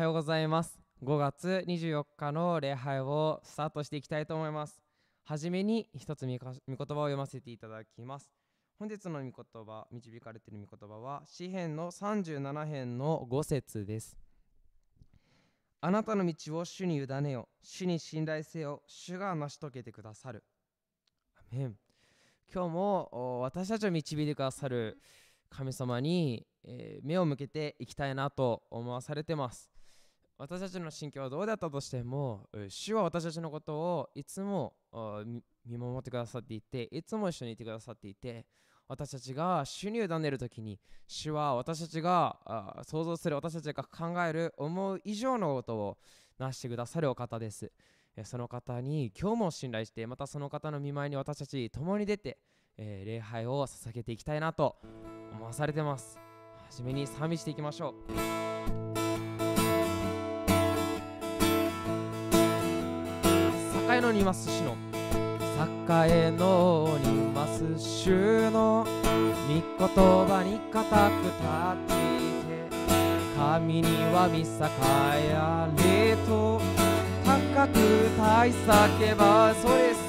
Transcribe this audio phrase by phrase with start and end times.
[0.00, 0.80] はようございます。
[1.04, 4.80] 5月24日の礼拝をスタートしていきたいと思います。
[5.24, 8.32] はじめに一つ御言葉を読ませていただきます。
[8.78, 9.32] 本日の御言
[9.66, 14.16] 葉導かれている御言葉は詩編の37編の5節です。
[15.82, 17.50] あなたの道を主に委ねよ。
[17.62, 18.82] 主に信頼せよ。
[18.86, 20.42] 主が成し遂げてくださる。
[21.36, 21.76] アメン。
[22.50, 24.98] 今日も私たちを導いてくださる
[25.50, 29.70] 神様に、えー、目を向けていきたいなと思わされてます。
[30.40, 34.72] 私たちの心境はどうだったとしても主は私たちのことをいつも
[35.66, 38.46] 見守ってくださっていていつも一緒にいてくださっていて
[38.88, 42.38] 私たちが主に委ねる時に主は私たちが
[42.86, 45.98] 想像する私たちが考える思う以上のことを
[46.38, 47.70] なしてくださるお方です。
[48.24, 52.38] その方に今日も信頼してまたその方の見舞いに私たち共に出て、
[52.78, 54.76] 礼拝を捧げていきたいなと
[55.32, 56.18] 思わされてます。
[56.56, 57.94] はじめに賛美していきましょ
[58.96, 58.99] う。
[64.00, 64.78] 栄のにます主の
[65.60, 68.86] 栄えのにます主の
[69.46, 69.88] 御言
[70.26, 71.44] 葉に固く立
[71.86, 72.00] ち
[72.46, 72.64] て
[73.36, 74.44] 神には見栄
[75.28, 76.62] えあれと
[77.26, 77.74] 高く
[78.16, 80.00] 大叫ばそれす。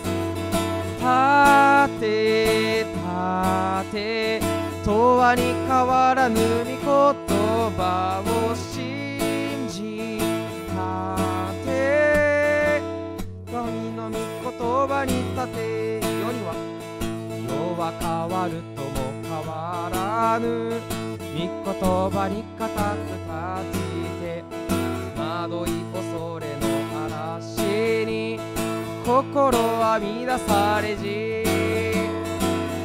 [1.02, 4.40] 立て立て
[4.86, 6.78] 永遠に変わらぬ御言
[7.76, 8.71] 葉を信
[14.62, 16.54] 葉に立て世には
[17.48, 20.46] 世は変わるとも変わらぬ
[21.20, 21.74] 御言
[22.12, 23.84] 葉に固く立ち
[24.22, 24.44] て
[25.18, 26.66] 惑い恐れの
[27.06, 28.40] 嵐に
[29.06, 31.42] 心は乱されじ。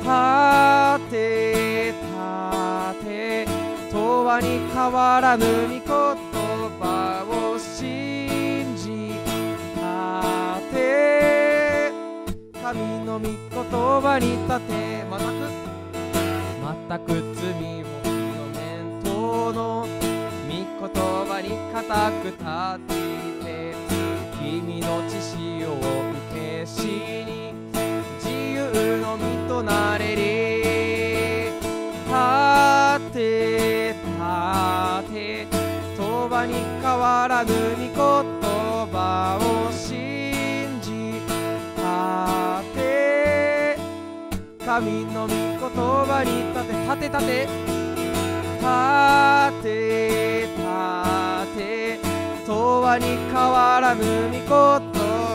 [0.06, 3.46] 立て立て
[3.92, 3.94] 永
[4.24, 6.25] 遠に変わらぬ御言葉
[13.18, 13.64] の御言
[14.02, 14.72] 葉に立て
[15.08, 15.48] 全く
[16.62, 17.44] 全く罪
[17.82, 18.12] も清
[18.54, 19.86] めんとの
[20.46, 20.92] 御言
[21.24, 22.36] 葉に固く立
[22.94, 23.00] ち
[23.42, 23.46] て
[24.38, 25.80] 君の知識を受
[26.34, 26.76] けし
[27.24, 27.54] に
[28.22, 30.26] 自由の身となれり。
[32.06, 37.92] 立て立て言葉に変わらぬ御言
[38.92, 39.42] 葉を
[39.72, 40.90] 信じ
[41.76, 41.82] 立
[42.74, 42.75] て
[44.66, 47.46] 神の御言葉に立て立て立て。
[48.58, 48.66] 立
[49.62, 49.70] て
[50.42, 50.66] 立
[51.56, 52.02] て。
[52.48, 52.50] 永
[52.82, 54.42] 遠に変わらぬ御言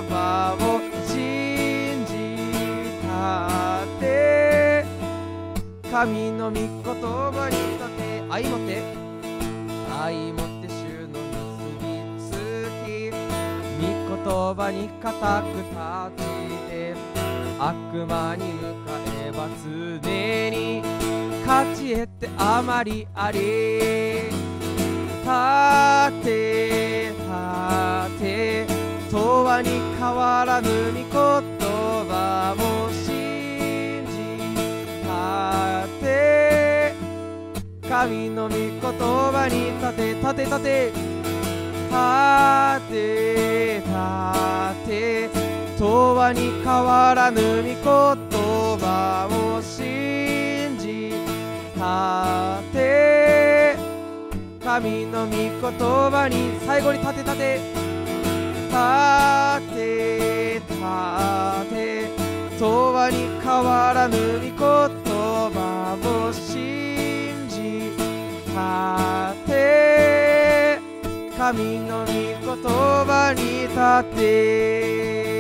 [0.10, 0.62] 葉を
[1.08, 2.12] 信じ
[4.02, 4.04] て。
[5.90, 8.84] 神の御言葉に立て愛もて。
[9.98, 11.88] 愛もて主の結び
[12.20, 12.36] つ
[12.84, 13.16] き。
[13.80, 15.08] 御言葉に固
[15.44, 15.80] く立
[16.18, 16.28] ち
[16.70, 16.72] て
[17.58, 17.72] 悪
[18.08, 20.82] 魔に向かえば常に
[21.46, 23.40] 勝ち得てあまりあり。
[25.22, 25.28] 立
[26.24, 28.66] て立て
[29.12, 29.16] 永
[29.48, 34.12] 遠に変わらぬ御言葉を信じ。
[35.04, 35.10] 立
[36.02, 36.96] て
[37.88, 41.12] 神の御言葉に立て立て立て。
[41.92, 41.98] 立
[42.90, 43.92] て立
[44.88, 45.31] て
[45.82, 51.10] 永遠に変わらぬ御言葉を信じ
[51.74, 51.82] 立
[52.72, 53.76] て
[54.64, 57.60] 神の御言葉に最後に立て立て
[58.70, 58.78] 立
[59.76, 60.78] て立
[61.74, 61.82] て
[62.60, 62.64] 永
[62.94, 67.90] 遠に変わらぬ御言葉を信じ
[68.46, 68.54] 立
[69.48, 70.78] て
[71.36, 73.76] 神の御言葉に立
[74.16, 75.31] て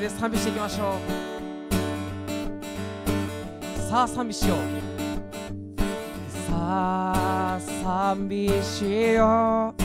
[0.00, 1.00] けて賛美していきましょう。
[3.88, 4.58] さあ賛美しよう。
[6.30, 9.82] さあ賛美しよう。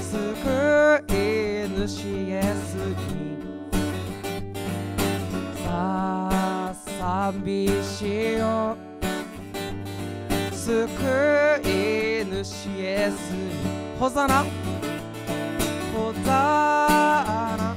[0.00, 1.10] 救い
[1.88, 3.36] 主イエスに。
[5.62, 8.78] さあ賛美しよ
[10.50, 10.54] う。
[10.54, 10.70] 救
[11.64, 11.66] い
[12.24, 13.52] 主イエスに。
[14.00, 14.42] ホザナ。
[15.94, 16.86] ホザ
[17.58, 17.73] ナ。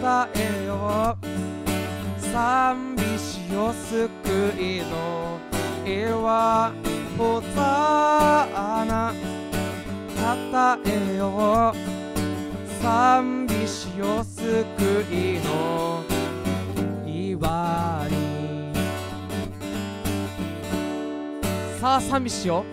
[0.00, 1.16] たえよ。
[2.32, 4.08] 賛美しよ救
[4.60, 5.38] いの
[5.86, 6.72] 岩
[7.18, 9.14] をざな。
[10.16, 11.74] たたえよ。
[12.80, 14.44] 賛美しよ救
[15.10, 16.04] いの
[17.06, 18.72] 岩に
[21.80, 22.64] さあ賛美しよ。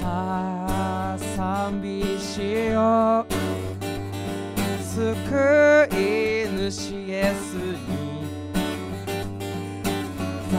[0.00, 3.26] さあ賛美しよ。
[3.64, 3.67] う
[4.98, 5.04] 救
[5.92, 5.94] い
[6.72, 7.78] 主イエスに
[10.50, 10.56] さ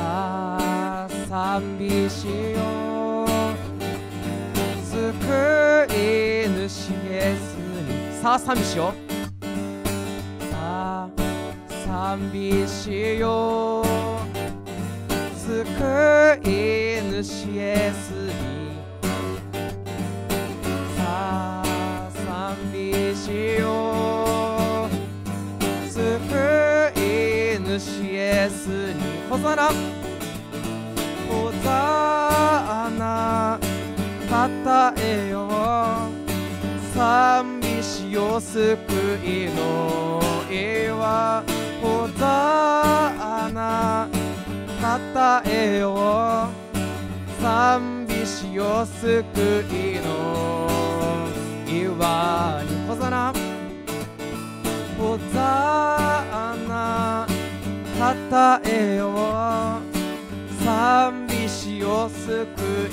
[0.58, 3.28] あ賛美しよう。
[4.86, 4.96] 救
[5.90, 5.98] い
[6.48, 8.96] 主イエスにさあ賛美しよう。
[10.50, 11.10] さあ
[11.86, 13.86] 賛美しよう。
[15.38, 15.52] 救
[16.46, 16.48] い
[17.12, 18.32] 主イエスに
[20.96, 24.28] さあ賛美しよ
[27.78, 28.96] 主イエスに
[29.30, 29.68] ホザナ
[31.30, 33.60] ホザナ
[34.28, 35.48] たたえよ。
[35.48, 38.64] う賛美しよう救
[39.24, 41.44] いの絵は
[41.80, 44.08] ホザナ
[44.82, 46.50] たたえよ。
[47.38, 49.14] う賛美しよう救
[49.70, 50.68] いの
[51.68, 53.32] 岩にホザナ
[54.98, 56.39] ホザナ
[58.00, 62.40] たたえよう賛美しよう救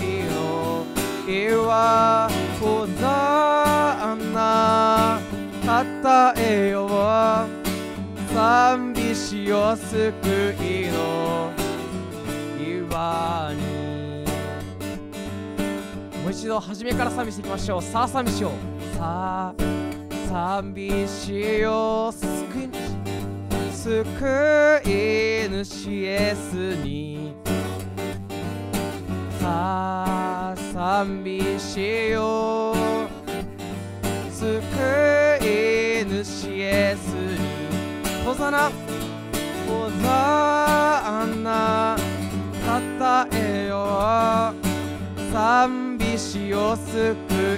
[0.03, 0.85] いの
[1.29, 2.29] 岩
[2.61, 5.21] ホザナ
[5.65, 10.03] たたえよう賛美しよう救
[10.61, 11.53] いの
[12.59, 14.25] 岩に
[16.21, 19.55] もう一度初めから賛美していきましょうさあ賛美しようさあ
[20.29, 22.86] 賛美しよう救い
[23.87, 23.93] 救
[24.85, 27.37] い主イエスに。
[29.39, 32.77] さあ賛美しよう。
[34.33, 34.51] 救
[35.41, 38.25] い主イエスに。
[38.25, 38.73] ホザナ
[39.69, 41.97] ホザナ
[42.67, 45.33] たたえよう。
[45.33, 46.77] 賛美しよう。
[46.77, 47.15] 救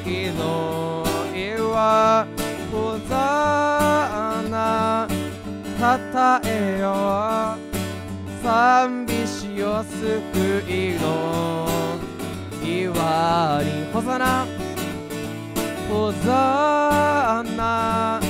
[0.07, 2.27] いの岩
[2.71, 4.28] ホザナ
[5.79, 8.43] たたえよう。
[8.43, 11.69] 賛美しよう救いの。
[12.65, 14.47] 岩にホザナ
[15.89, 18.21] ホザナ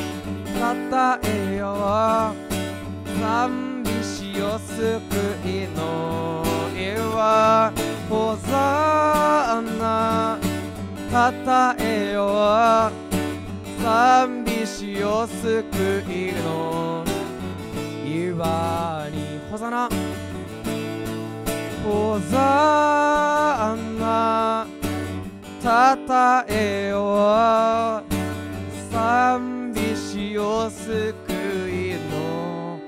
[0.60, 3.18] たたえよう。
[3.18, 4.78] 賛美しよう救
[5.48, 6.44] いの。
[6.76, 7.72] 岩
[8.10, 10.38] ホザナ
[11.10, 13.82] たたえよう。
[13.82, 16.87] 賛美しよう救いの。
[18.38, 19.88] 岩にホザナ。
[21.82, 24.66] ホザナ
[25.60, 30.92] たたえよう賛美しよう救
[31.68, 32.78] いの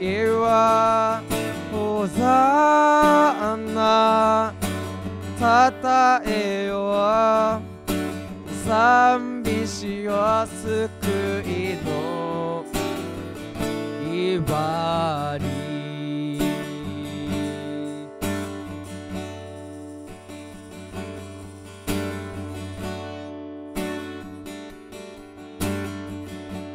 [0.00, 1.22] 岩
[1.70, 4.52] ホザナ
[5.38, 12.15] たたえよう賛美しよう救いの
[14.16, 15.46] 岩に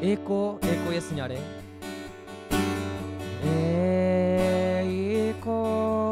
[0.04, 0.58] 栄光
[3.44, 6.11] 栄光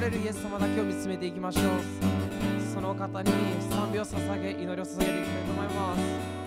[0.00, 1.64] られるイエス様だけを見つめていきましょう
[2.72, 3.30] その方に
[3.70, 6.39] 賛美を捧げ祈りを捧げていきたいと思います。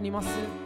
[0.00, 0.59] 足ります。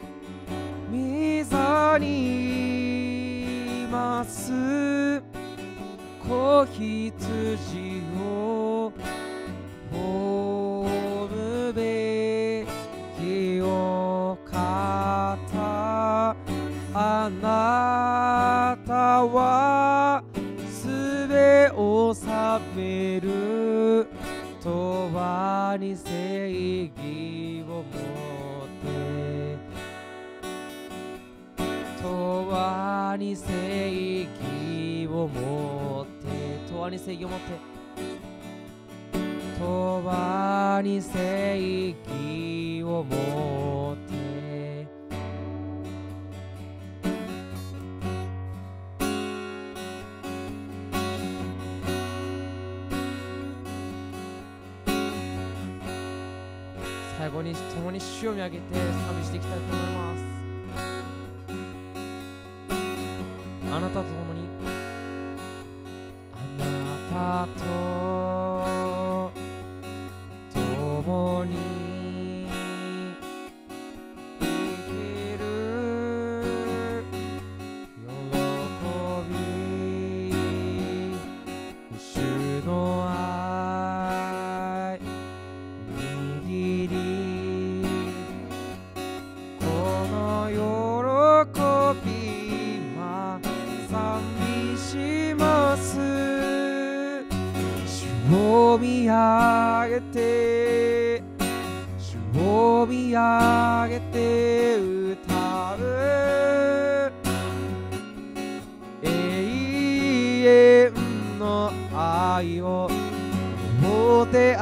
[58.04, 60.03] 主を見上げて賛美していきたいと思います。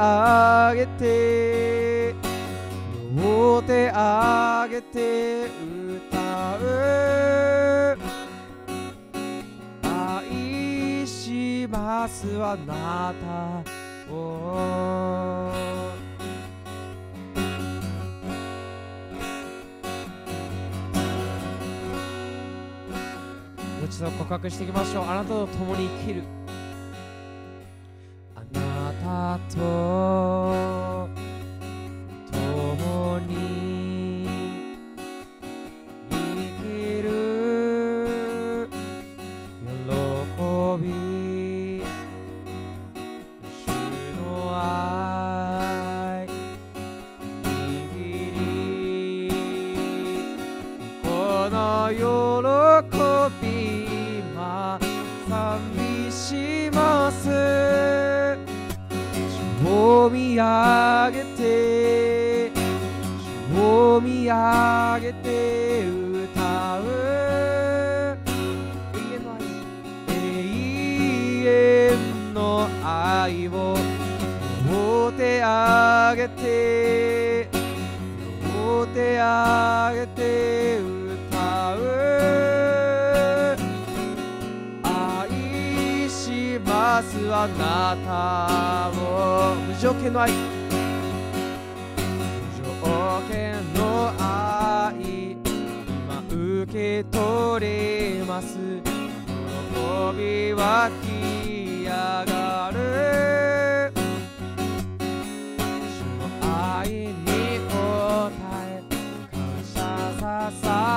[0.05, 2.13] あげて
[3.15, 7.97] 両手あげて歌う
[9.83, 13.63] 愛しますあなた
[14.13, 14.13] を。
[23.79, 25.05] もう一度告白していきましょう。
[25.05, 26.32] あなたと共に生きる。
[29.55, 30.62] voz.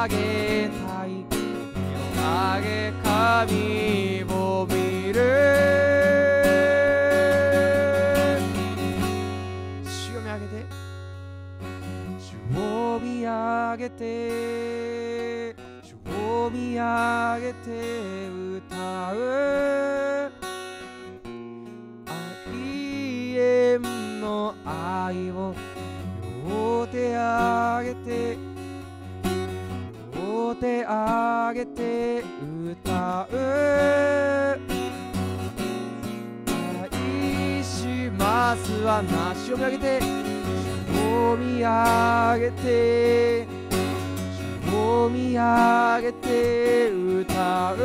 [0.07, 1.11] 捧げたい。
[1.11, 4.35] 身を上げ神を
[4.71, 4.73] 見
[5.12, 5.19] る。
[9.85, 10.62] 主を見上げて。
[12.21, 12.23] 主
[12.57, 15.57] を見上げて。
[15.83, 17.66] 主を見上げて。
[18.59, 19.14] 歌う。
[22.07, 23.83] 愛縁
[24.21, 25.53] の愛を
[26.49, 28.46] 両手上げて。
[30.47, 33.37] 両手上げて歌う。
[36.87, 39.99] 愛しますはなしを見上げて
[40.95, 43.49] を見上げて
[44.73, 47.77] を見上げて歌う。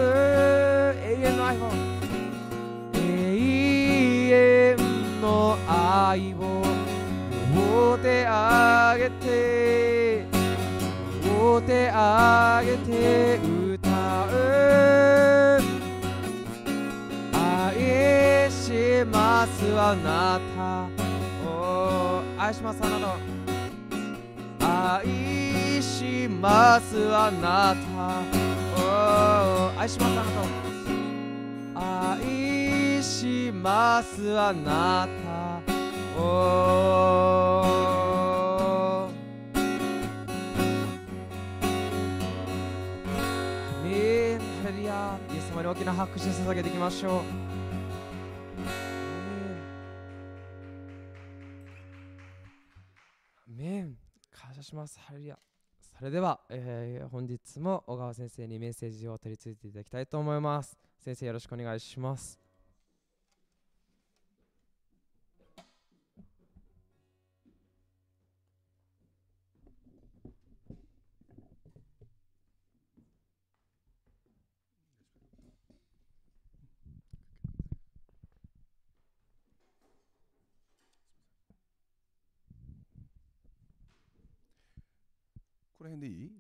[1.04, 1.60] 永遠の愛を。
[2.94, 3.00] 永
[4.30, 4.78] 遠
[5.20, 6.64] の愛を
[7.56, 9.91] 両手上げて。
[11.42, 13.90] 両手上げて歌
[14.28, 14.32] う。
[17.34, 20.88] 愛しますあなた。
[21.50, 23.00] お愛しますあな
[24.60, 25.00] た。
[25.00, 28.22] 愛しますあなた。
[28.80, 28.84] お
[29.80, 30.22] 愛しますあな
[31.74, 32.22] た。
[32.22, 36.22] 愛しますあなた。
[36.22, 37.91] お
[45.62, 47.22] 様に大きな拍手を捧げていきましょう。
[53.48, 53.96] メン。
[54.32, 55.00] 感謝します。
[55.00, 55.38] ハレルヤ。
[55.98, 60.78] それでは、えー本日も小川先生にメッセージを取り付いていただきたいと思います。
[60.98, 62.41] 先生よろしくお願いします。
[85.82, 86.32] この辺でいい？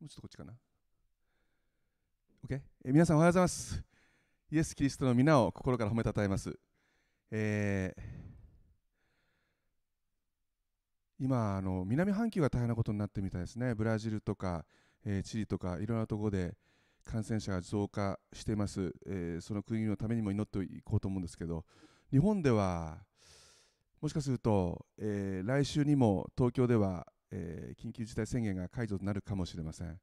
[0.00, 0.54] もうちょっとこっちかな
[2.48, 2.62] ?OK?
[2.82, 3.84] えー皆さんおはようございます。
[4.50, 6.58] イエス・キリストの皆を心から褒めたたえます。
[7.30, 8.02] えー
[11.18, 13.74] 今あの、南半球が大変なことになってみたいですね。
[13.74, 14.64] ブラジルとか、
[15.04, 16.56] えーチリとか、いろんなところで
[17.04, 21.66] 感染者が増加しています、えーその国のためにも祈っていこうと思うんですけど、
[22.10, 23.04] 日本では、
[24.00, 30.00] もしかすると、えー来週にも東京では、えー緊急事態宣言が解除になるかもしれません。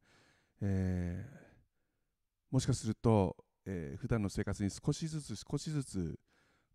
[0.62, 1.48] えー
[2.50, 3.36] もしかすると、
[3.66, 6.20] えー普段の生活に少しずつ少しずつ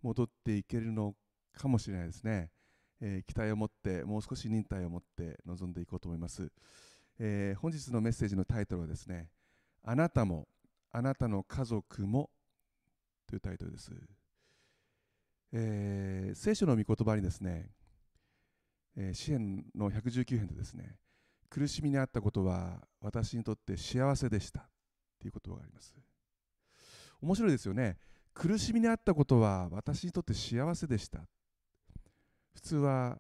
[0.03, 1.15] 戻っていけるの
[1.53, 2.51] かもしれないですね。
[3.01, 6.51] え期待を持って、もう少し忍耐を持って臨んでいこうと思います。
[7.19, 9.29] え本日のメッセージのタイトルはですね、
[9.83, 10.49] あなたも、
[10.91, 12.31] あなたの家族も
[13.27, 13.91] というタイトルです。
[15.53, 17.71] え聖書の御言葉にですね、
[18.97, 20.97] えー詩篇の119編でですね、
[21.49, 24.65] 苦しみにあったことは私にとって幸せでしたっ
[25.19, 25.95] ていう言葉があります。
[27.21, 27.99] 面白いですよね。
[28.35, 31.21] 苦しみにあったことは私にとって幸せでした。
[32.55, 33.19] 普通は、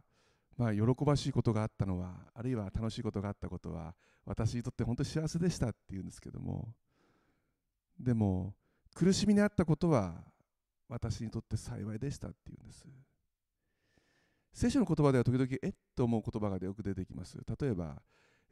[0.56, 6.74] まあ、喜ばしいことがあったのは、あるいは楽しいことがあったことは、私にとって本当に幸せでしたっていうんですけども、
[7.98, 8.54] でも、
[8.94, 10.24] 苦しみにあったことは
[10.88, 12.86] 私にとって幸いでしたっていうんです。
[14.52, 17.38] 聖書の言葉では時々えっと思う言葉がよく出てきます。
[17.60, 18.02] 例えば、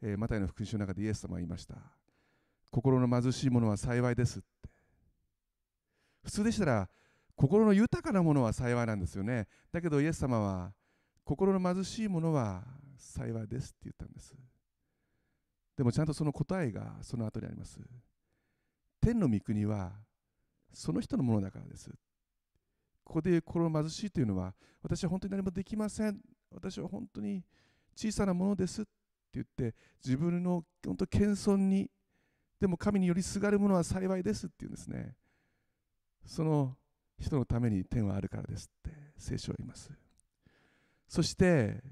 [0.01, 1.75] えーマタイの福音書の中でイエス様は言いました。
[2.71, 4.69] 心の貧しいものは幸いですって。
[6.23, 6.89] 普通でしたら、
[7.35, 9.47] 心の豊かなものは幸いなんですよね。
[9.71, 10.73] だけどイエス様は、
[11.23, 12.63] 心の貧しいものは
[12.97, 14.35] 幸いですって言ったんです。
[15.77, 17.79] でもちゃんとその答えがその後にあります。
[19.01, 19.91] 天の御国は
[20.73, 21.91] その人のものだからです。
[23.11, 26.17] ここで心貧しいというのは、私は本当に何もできません。
[26.49, 27.43] 私は本当に
[27.93, 28.91] 小さなものですって
[29.33, 31.91] 言って、自分の本当謙遜に、
[32.57, 35.13] でも神によりすがるものは幸いですって言うんですね。
[36.25, 36.77] その
[37.19, 39.91] 人のために天はあるからですって聖書は言います。
[41.09, 41.83] そして、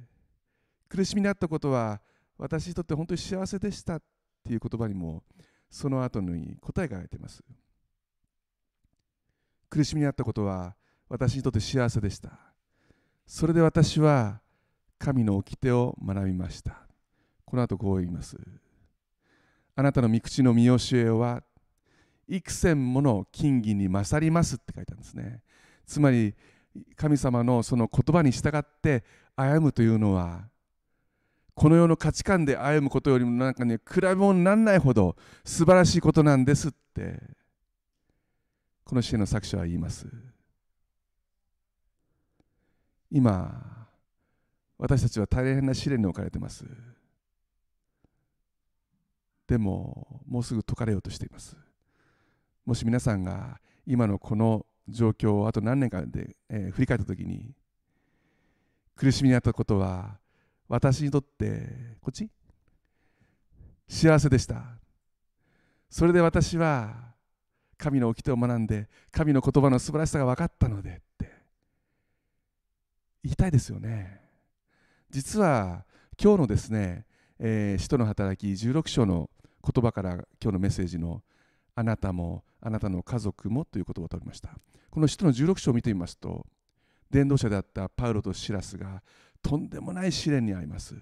[0.87, 1.99] 苦しみにあったことは
[2.37, 4.01] 私にとって本当に幸せでしたっ
[4.41, 5.25] ていう言葉にも、
[5.69, 7.43] その後に答えが書いています。
[9.69, 10.78] 苦しみにあったことは
[11.09, 12.31] 私にとって幸せでした。
[13.25, 14.39] それで私は
[14.97, 16.87] 神の掟を学びました。
[17.45, 18.37] この後こう言います。
[19.75, 21.41] あなたの御口の見教えは
[22.29, 25.41] 幾千もの金銀に勝りますって書いてあるんですね
[25.85, 26.35] つまり
[26.95, 29.03] 神様のその言葉に従って
[29.35, 30.41] 歩むというのは
[31.55, 37.19] この世の価値観で歩むことよりもなんかね比べ物にならないほど素晴らしいことなんですって
[38.85, 40.07] この詩の作者は言います
[43.11, 43.87] 今
[44.77, 46.65] 私たちは大変な試練に置かれています。
[49.47, 51.57] でももうすぐ解かれようとしています。
[52.65, 57.51] もし皆さんが今のこの状況をあと何年かで、えー、振り返った時に
[58.95, 60.19] 苦しみにあったことは
[60.67, 62.29] 私にとってこっち？
[63.87, 64.63] 幸せでした。
[65.89, 67.09] それで私は
[67.75, 71.01] 神の掟を学んで神の言葉の素晴らしさが分かったので
[73.23, 74.21] 言いたいですよね。
[75.09, 75.85] 実は
[76.21, 77.05] 今日のですね、
[77.39, 79.29] えー、使徒の働き16章の
[79.63, 81.21] 言葉から今日のメッセージの
[81.75, 84.49] あなたもあなたの家族もという言葉を取りました。
[84.89, 86.45] この使徒の16章を見てみますと
[87.09, 89.01] 伝道者であったパウロとシラスが
[89.41, 90.95] とんでもない試練に遭います。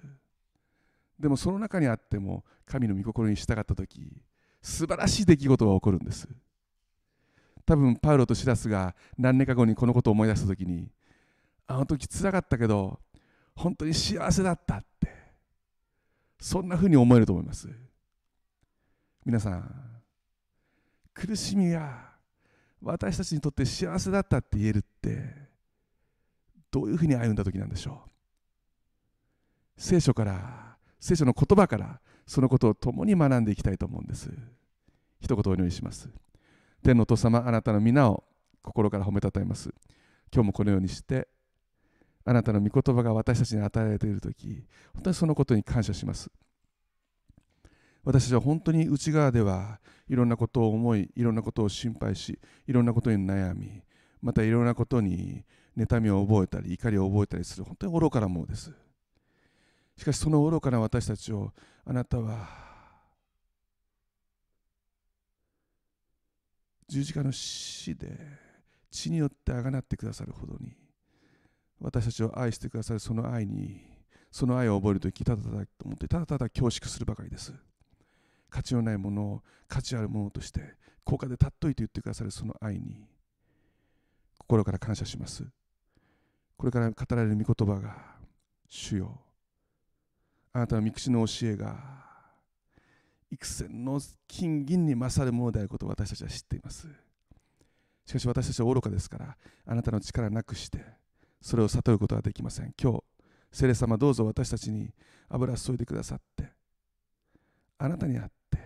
[1.20, 4.22] でもその中にあっても神の御心に従った時
[4.62, 6.28] 素晴らしい出来事が起こるんです。
[7.66, 10.90] 多分パウロとシラスが何年か後にこのことを思い出した時に
[11.68, 13.00] あの時つらかったけど
[13.56, 15.10] 本当に幸せだったって
[16.40, 17.68] そんなふうに思えると思います。
[19.26, 20.02] 皆さん
[21.14, 22.12] 苦しみが
[22.82, 25.48] 私たちにとって幸せだったって言えるって
[26.72, 28.10] どういうふうに歩んだ時なんでしょう。
[29.78, 34.32] 聖書から聖書の言葉からそのことを共に学んでいきたいと思うんです。
[35.20, 36.10] 一言お祈りします。
[36.84, 38.24] 天のお父様あなたの皆を
[38.62, 39.74] 心から褒めたたえます。
[40.32, 41.28] 今日もこのようにして
[42.28, 44.62] あなたの御言葉が私たちに与えられている時
[44.94, 46.30] 本当にそのことに感謝します。
[48.04, 52.38] 私たちは本当に内側ではいろんなことを思いいろんなことを心配し
[52.68, 53.82] いろんなことに悩み
[54.22, 55.46] またいろんなことに
[55.78, 58.74] 妬みを覚えたり怒りを覚えたりする本当に愚かなものです。
[59.96, 61.54] しかしその愚かな私たちを
[61.86, 62.50] あなたは
[66.90, 68.18] 十字架の死で
[68.92, 70.76] 血によってあがなってくださるほどに
[71.80, 73.82] 私たちを愛してくださるその愛に
[74.32, 77.54] その愛を覚えるときただただと思ってただただ恐縮するばかりです。
[78.50, 80.62] 価値のないものを価値あるものとして
[81.04, 83.06] 高価で尊いと言ってくださるその愛に
[84.38, 85.44] 心から感謝します。
[86.58, 87.96] これから語られる御言葉が
[88.68, 89.22] 主よ。
[90.54, 91.98] あなたの御口の教えが
[93.32, 96.88] 幾千の金銀に勝るものであることを私たちは知っています。
[98.06, 100.80] しかし私たちは愚かですからあなたの力なくして
[101.42, 102.74] それを悟ることはできません。
[102.82, 103.04] 今日
[103.52, 104.94] 聖霊様どうぞ私たちに
[105.30, 106.50] 油を注いでくださって。
[107.78, 108.60] あなたにあって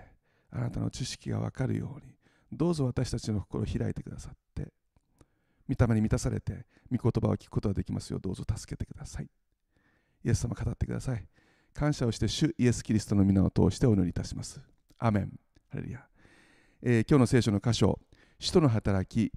[0.52, 2.16] あなたの知識が分かるように
[2.52, 4.72] どうぞ私たちの心を開いてくださって。
[5.70, 9.30] 御霊に満たされて御言葉を聞くことができますようどうぞ助けてください。
[10.24, 11.26] イエス様語ってください。
[11.74, 14.62] 感謝をして主イエス・キリストの皆を通してお祈りいたします。
[14.98, 15.32] アメン。
[15.70, 16.06] ハレルヤ。
[16.82, 18.00] えー、今日の聖書の箇所、
[18.40, 19.32] 使徒の働き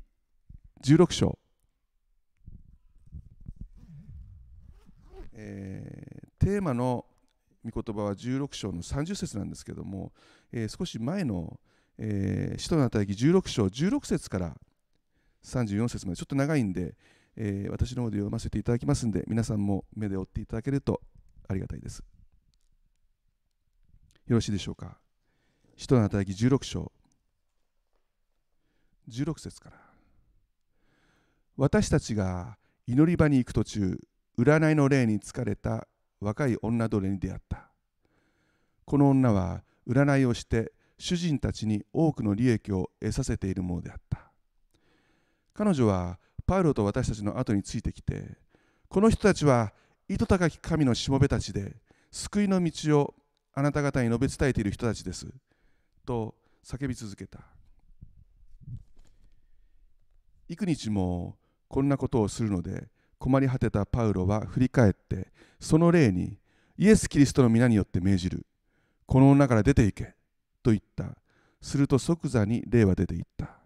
[0.82, 1.38] 16章、
[5.34, 7.06] えー、テーマの
[7.64, 10.12] 御言葉は16章の30節なんですけども、
[10.52, 11.58] えー、少し前の、
[11.98, 14.56] えー、使徒の働き16章16節から
[15.44, 16.94] 34節までちょっと長いんで、
[17.36, 21.00] えー、私の方で読ませていただきますんで皆さんも目で追っていただけると
[21.48, 21.98] ありがたいです。
[21.98, 22.04] よ
[24.36, 24.98] ろしいでしょうか？
[25.76, 26.92] 使徒の働き16章。
[29.10, 29.76] 16節から。
[31.56, 33.98] 私たちが祈り場に行く途中
[34.38, 35.86] 占いの霊に疲れた
[36.20, 37.70] 若い女奴隷に出会った。
[38.84, 44.30] この女は占いをして主人たちに多くの利益を得させているものであった。
[45.52, 48.36] 彼女はパウロと私たちの後についてきて
[48.88, 49.72] この人たちは
[50.08, 51.76] 意図高き神のしもべたちで
[52.10, 53.14] 救いの道を
[53.54, 55.26] あなた方に述べ伝えている人たちです
[56.04, 57.40] と叫び続けた。
[60.48, 61.36] 幾日も
[61.68, 62.88] こんなことをするので
[63.18, 65.28] 困り果てたパウロは振り返って
[65.60, 66.38] その霊に
[66.76, 68.46] イエス・キリストの皆によって命じる。
[69.06, 70.14] この女から出て行け
[70.62, 71.16] と言った。
[71.60, 73.56] すると即座に霊は出て行った。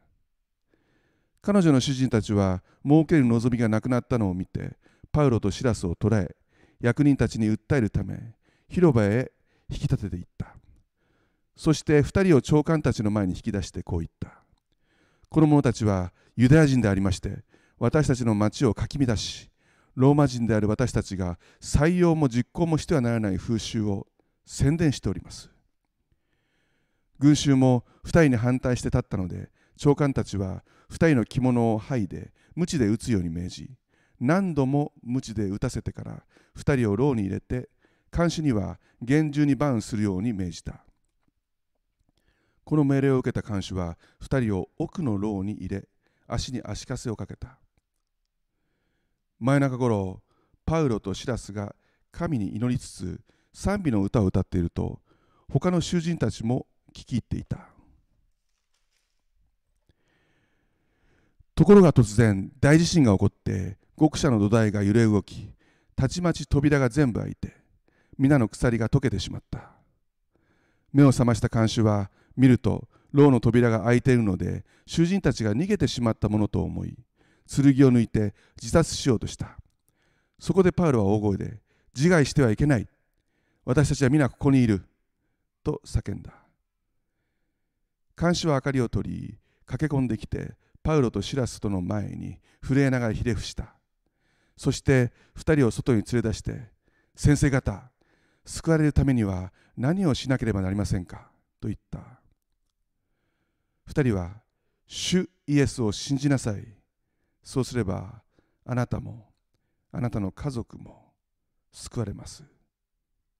[1.41, 4.77] 彼女の主人たちは儲ける望みがなくなったのを見て
[5.11, 6.37] パウロとシラスを捕らえ
[6.81, 8.35] 役人たちに訴えるため
[8.69, 9.33] 広場へ
[9.71, 10.55] 引き立てていった。
[11.57, 14.45] そして2人を長官たちの前に引き出してこう言った。
[15.29, 17.39] この者たちはユダヤ人でありまして
[17.79, 19.51] 私たちの町をかき乱し
[19.95, 24.07] ローマ人である私たちが採用も実行もしてはならない風習を
[24.45, 25.51] 宣伝しております。
[27.19, 30.63] 群衆も2人に反対して立ったので長官たちは
[30.93, 33.71] 2人の着物を剥いで鞭で打つように命じ
[34.21, 36.23] 何度も鞭で打たせてから
[36.57, 37.69] 2人を牢に入れて
[38.11, 40.85] 看守には厳重にバンするように命じた。
[42.65, 45.89] この命令を受けた看守は2人を奥の牢に入れ
[46.29, 47.59] 足に足かせをかけた。
[49.41, 50.21] 真夜中頃
[50.67, 51.75] パウロとシラスが
[52.11, 53.21] 神に祈りつつ
[53.53, 55.01] 賛美の歌を歌っていると
[55.51, 57.69] 他の囚人たちも聞き入っていた。
[61.55, 65.51] ところが突然大地震が起こって極者の土台が揺れ動き
[65.97, 67.57] たちまち扉が全部開いて
[68.17, 69.71] 皆の鎖が溶けてしまった。
[70.93, 76.97] 目を覚ました看守は見ると牢の扉が開いているので囚人たちが逃げてしまったものと思い
[77.49, 79.57] 剣を抜いて自殺しようとした。
[80.39, 81.61] そこでパウロは大声で
[81.97, 82.87] 自害してはいけない。
[83.65, 84.85] 私たちは皆ここにいる。
[85.65, 86.33] と叫んだ。
[88.15, 93.75] 看守は明かりを取り駆け込んできてパウロとシラスとの前に震えながらひれ伏した。
[94.57, 96.71] そして2人を外に連れ出して
[97.15, 97.91] 先生方
[98.47, 101.29] 救われるためには何をしなければなりませんか？
[101.61, 101.99] と言った。
[103.93, 104.41] 2人は
[104.87, 106.78] 主イエスを信じなさい。
[107.49, 108.23] そうすれば
[108.67, 109.31] あなたも
[109.91, 111.15] あなたの家族も
[111.73, 112.45] 救われます。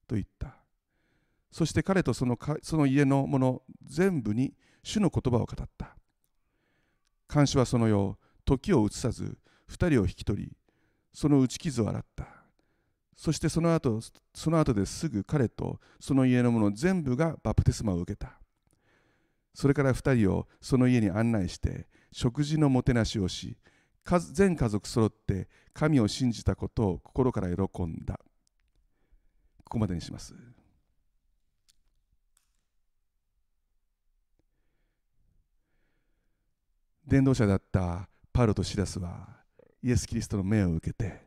[0.07, 0.55] と言った。
[1.51, 5.95] そして彼とそのかその家の者全部に主の言葉を語った。
[7.27, 9.37] 看守はその夜時を移さず
[9.69, 10.57] 2人を引き取り
[11.13, 12.25] その打ち傷を洗った。
[13.15, 13.99] そしてその後
[14.33, 18.39] その後ですぐ彼とその家の者全部がバプテスマを受けた。
[19.53, 23.55] それから2人をその家に案内して食事のもてなしをし
[24.05, 28.19] 全家族揃って神を信じたことを心から喜んだ。
[29.63, 30.33] ここまでにします。
[37.05, 39.27] 伝道者だったパウロとシラスは
[39.81, 41.23] イエス・キリストの命を受けて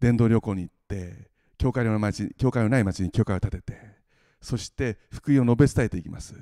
[0.00, 3.96] 伝道旅行に行って教会の町教会のない町に教会を建てて
[4.40, 6.34] そして福音を述べ伝えていきます。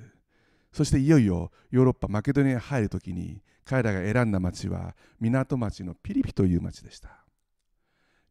[0.72, 7.24] そしていよいよヨーロッパマケドニアに入るときに彼らが選んだ町は港町のピリピという町でした。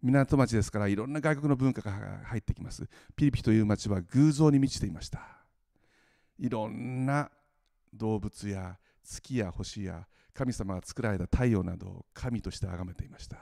[0.02, 1.92] 港町ですからいろんな外国の文化が
[2.26, 2.88] 入ってきます。
[3.16, 5.22] ピリピという町は偶像に満ちていました。
[6.38, 7.32] いろんな
[7.94, 13.38] 動物や月や星や神様が作られた太陽などを神として崇めていました。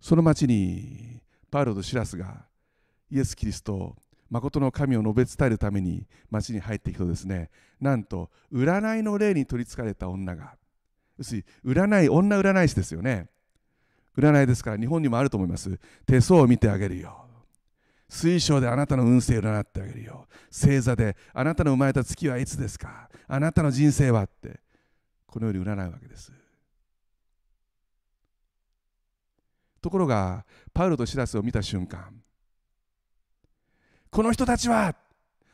[0.00, 2.46] その町にパウロとシラスが
[3.10, 3.96] イエス・キリストを
[4.30, 10.54] 誠の神を述べ伝えるために町に入っていくとですねなんと占いの霊に取りつかれた女が
[11.18, 13.28] 要するに占い女占い師ですよね。
[14.16, 15.78] 占いですから日本にもあると思います。
[16.06, 17.26] 手相を見てあげるよ。
[18.08, 20.26] 水晶であなたの運勢を占ってあげるよ。
[20.50, 23.08] 星座であなたの生まれた月はいつですか。
[23.26, 24.60] あなたの人生はって
[25.26, 26.32] このように占うわけです。
[29.80, 32.15] ところがパウロとシラスを見た瞬間
[34.16, 34.94] この人たちは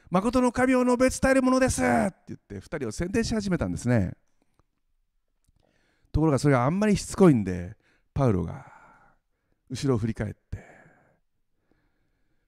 [0.08, 4.12] 誠の神を述べ伝えるものですって言って2人を宣伝し始めたんですね。
[6.12, 7.74] ところがそれがあんまりしつこいんで
[8.14, 8.64] パウロが
[9.68, 10.64] 後ろを振り返って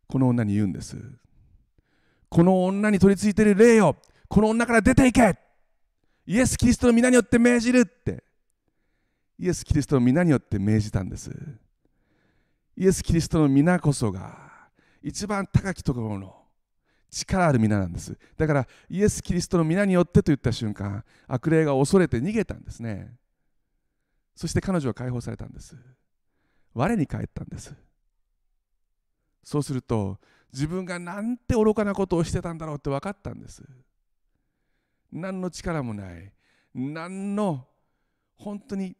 [0.07, 0.97] この女に言うんです。
[2.29, 3.97] この女に取り付いている霊よ
[4.29, 5.37] この女から出ていけ
[6.29, 8.23] イエス・キリストの皆によって命じるって
[9.37, 11.33] イエス・キリストの皆によって命じたんです。
[12.77, 14.44] イエス・キリストの皆こそが
[15.05, 16.35] 一番高きところの
[17.11, 18.19] 力ある皆なんです。
[18.39, 23.15] だからイエス・キリストの皆によってと言った瞬間悪霊が恐れて逃げたんですね。
[24.35, 25.77] そして彼女は解放されたんです。
[26.73, 27.75] 我に返ったんです。
[29.43, 30.19] そうすると
[30.55, 33.63] 自分がなんて愚かなことをしてたんだろうって分かったんです。
[35.13, 36.33] 何の力もない。
[36.75, 37.67] 何の
[38.37, 38.97] 本当に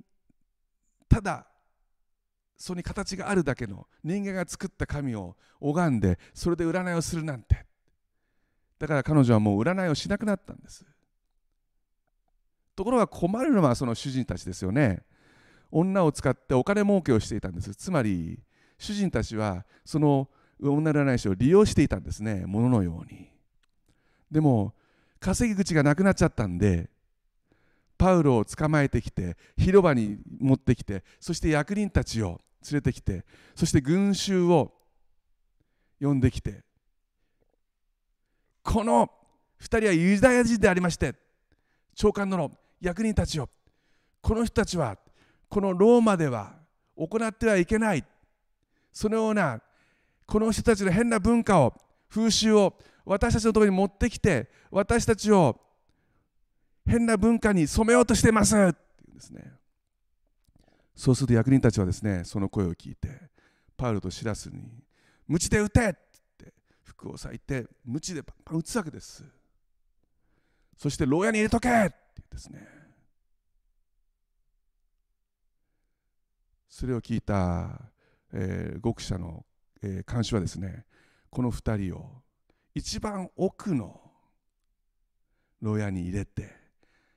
[1.09, 1.47] ただ
[2.57, 7.65] そこに形があるだけの人間が作った神を拝んでそれで占いをするなんて。
[8.79, 10.85] だから彼女はもう占いをしなくなったんです。
[12.77, 15.03] ところが困るのはその主人たちですよね。
[15.71, 17.75] 女を使ってお金儲けをしていたんです。
[17.75, 18.41] つまり
[18.79, 20.29] 主人たちはその
[20.61, 22.45] 女占い師を利用していたんですね。
[22.47, 23.31] 物のように。
[24.31, 24.75] でも
[25.21, 26.91] 稼ぎ口がなくなっちゃったんで
[28.05, 32.39] パウロを捕まえてきて広場に持ってきてそして役人たちを
[32.71, 33.25] 連れてきて
[33.55, 34.75] そして群衆を
[35.99, 36.61] 呼んできて
[38.63, 39.11] この
[39.59, 41.15] 2人はユダヤ人でありまして
[41.95, 43.49] 長官の役人たちを
[44.21, 44.99] この人たちは
[45.49, 46.57] このローマでは
[46.99, 48.05] 行ってはいけない
[48.93, 49.63] そのような
[50.27, 51.73] この人たちの変な文化を
[52.11, 52.75] 風習を
[53.07, 55.59] 私たちのところに持ってきて私たちを
[56.87, 58.55] 変な文化に染めようとしてます。
[58.55, 58.73] って言
[59.09, 59.53] うんですね。
[60.95, 63.09] そうすると役人たちはですねその声を聞いて
[63.77, 64.63] パウロとシラスに
[65.27, 65.93] 「鞭で打て!」っ
[66.39, 66.55] て
[66.85, 69.25] 服を裂いて鞭でパンパン打つわけです。
[70.77, 71.69] そして牢屋に入れとけ！
[71.69, 72.69] って言うんですね。
[76.69, 77.81] それを聞いた、
[78.33, 79.47] えー、極者の、
[79.81, 80.85] えー、監視はですね
[81.31, 82.23] この2人を
[82.75, 84.01] 一番奥の
[85.61, 86.64] 牢屋に入れて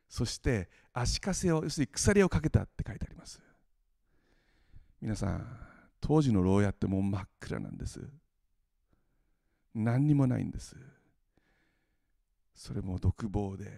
[0.10, 3.42] そして足かせを要するに鎖をかけたって書いてあります。
[5.02, 5.48] 皆さん
[6.00, 8.02] 当時の牢屋ってもう真っ暗なんです。
[9.76, 10.76] 何にもないんです。
[12.56, 13.72] それも独房で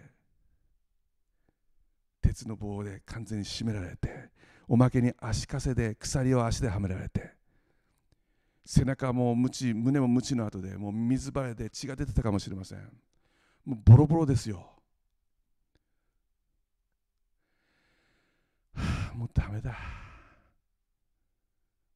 [2.22, 4.30] 鉄の棒で完全に締められて
[4.68, 7.32] おまけに足かせで鎖を足ではめられて
[8.66, 12.80] 背中もムチ胸もムチの後でもう水ばれで血が出てたかもしれません。
[13.66, 14.70] もうボロボロですよ、
[18.76, 18.82] は
[19.14, 19.78] もうダメだ。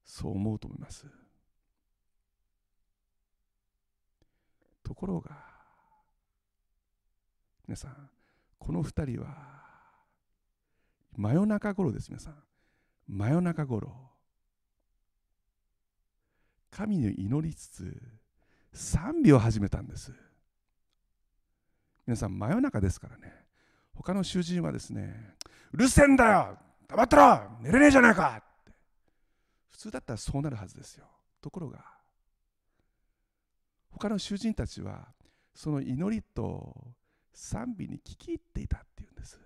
[0.04, 1.06] そう思うと思います。
[4.84, 5.32] ところが
[7.66, 8.10] 皆さん
[8.60, 9.54] この2人は
[11.16, 12.36] 真夜中頃です皆さん。
[13.08, 13.92] 真夜中頃。
[16.72, 18.02] 神に祈りつつ
[18.74, 20.12] 賛美を始めたんです。
[22.08, 23.34] 皆さん真夜中ですからね。
[23.94, 25.36] 他の囚人はですね
[25.72, 26.58] うるせえんだよ！
[26.88, 28.38] 黙ってろ寝れねえじゃないか。
[28.40, 28.72] って
[29.70, 31.06] 普通だったらそうなるはずですよ。
[31.42, 31.84] ところが
[33.90, 35.08] 他の囚人たちは
[35.54, 36.76] その祈りと
[37.34, 39.40] 賛美に聞き入っていたっていうんです。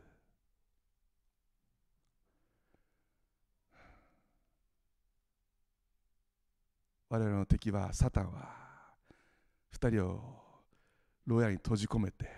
[7.10, 8.68] 我々の敵はサタンは
[9.74, 10.20] 2人を
[11.26, 12.30] 牢屋に閉じ込めて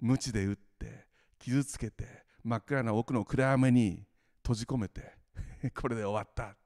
[0.00, 1.06] 鞭で打って
[1.38, 4.06] 傷つけて真っ暗な奥の暗闇に
[4.42, 5.18] 閉じ込めて
[5.78, 6.56] これで終わった。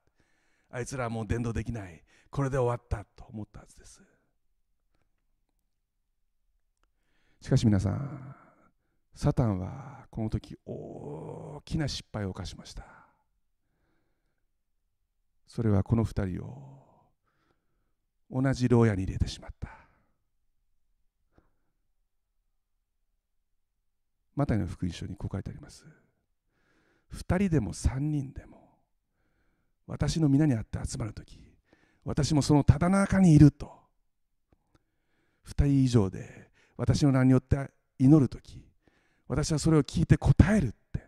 [0.70, 2.04] あいつらはもう伝道できない。
[2.30, 4.00] これで終わったと思ったはずです。
[7.40, 8.36] しかし皆さん
[9.12, 12.86] サタンはこの時大きな失敗を犯しました。
[15.48, 17.10] それはこの2人を
[18.30, 19.81] 同じ牢屋に入れてしまった。
[24.34, 25.86] マタイの福音書にこう書いてあります
[27.12, 28.62] 2人でも3人でも
[29.86, 31.38] 私の皆にあって集まるとき、
[32.04, 33.70] 私もそのただ中にいると。
[35.46, 38.64] 2人以上で私の名によって祈るとき、
[39.28, 41.02] 私はそれを聞いて答えるって。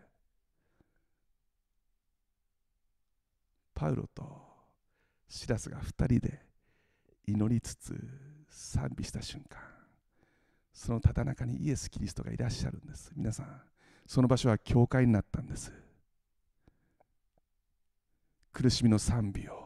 [3.73, 4.23] パウロと
[5.27, 6.41] シラスが2人で
[7.27, 7.95] 祈りつつ
[8.49, 9.59] 賛美した瞬間、
[10.75, 13.11] そのただ中にイエス・キリストがいらっしゃるんです。
[13.15, 13.61] 皆さん、
[14.05, 15.71] その場所は教会になったんです。
[18.55, 19.65] 苦しみの賛美を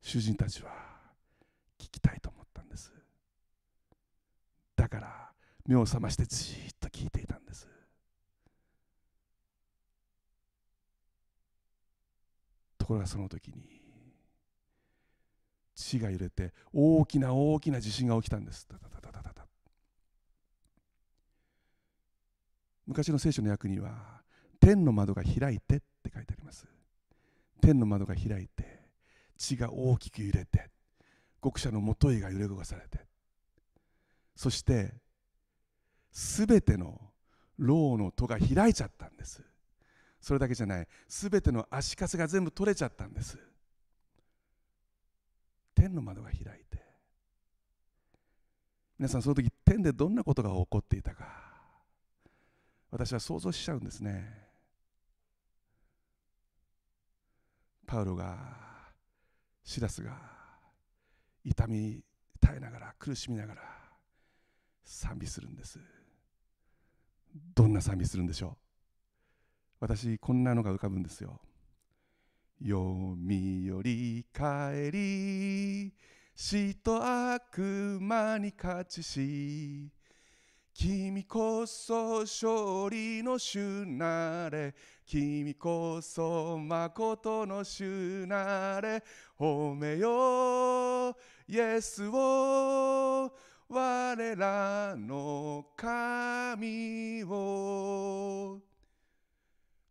[0.00, 0.70] 主人たちは
[1.78, 2.90] 聞きたいと思ったんです
[4.74, 5.30] だから
[5.66, 7.68] 目を覚ましてじっと聞いていたんです
[12.78, 13.77] ところがその時に
[15.78, 18.66] 地が揺れて大きな大きな地震が起きたんです。
[22.84, 24.22] 昔の聖書の訳には
[24.58, 26.66] 天の窓が開いてって書いてあります。
[27.60, 28.80] 天の窓が開いて
[29.36, 30.68] 地が大きく揺れて
[31.42, 33.06] 極者のもといが揺れ動かされて。
[34.34, 34.94] そして
[36.10, 37.00] すべての
[37.58, 39.44] 牢の戸が開いちゃったんです。
[40.20, 40.88] それだけじゃない。
[41.06, 43.38] すべての足かせが全部取れちゃったんです。
[45.78, 46.82] 天の窓が開いて。
[48.98, 51.24] 皆さんその時天でどんなことが起こっていたか。
[52.90, 54.48] 私は想像しちゃうんですね。
[57.86, 58.36] パウロが
[59.62, 60.18] シラスが
[61.44, 62.02] 痛み
[62.40, 63.62] 耐えながら苦しみながら
[64.84, 65.78] 賛美するんです。
[67.54, 68.56] どんな賛美するんでしょう。
[69.80, 71.40] 私こんなのが浮かぶんですよ。
[72.60, 75.92] 読みより帰り
[76.34, 77.00] 死と
[77.32, 79.90] 悪魔に勝ちし
[80.74, 89.02] 君こそ勝利の主なれ君こそ誠の主なれ
[89.38, 91.16] 褒めよ
[91.48, 93.32] イエスを
[93.68, 98.60] 我らの神を。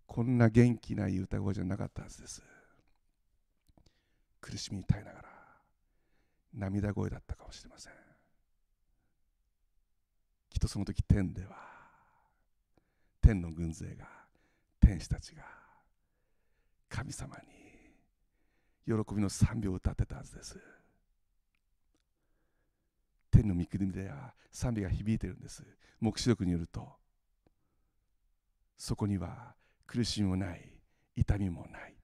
[0.07, 2.56] こんな元気ない歌声じゃなかったはずです。
[4.49, 5.25] 苦しみに耐えながら
[6.53, 7.93] 涙声だったかもしれません。
[10.49, 11.57] きっとその時天では
[13.21, 14.07] 天の軍勢が
[14.79, 15.43] 天使たちが
[16.87, 17.35] 神様
[18.87, 20.57] に喜びの賛美を歌ってたはずです。
[23.29, 25.61] 天の御国では賛美が響いてるんです。
[25.99, 26.87] 黙示録によると
[28.77, 30.71] そこには苦しみもない
[31.17, 31.96] 痛みもない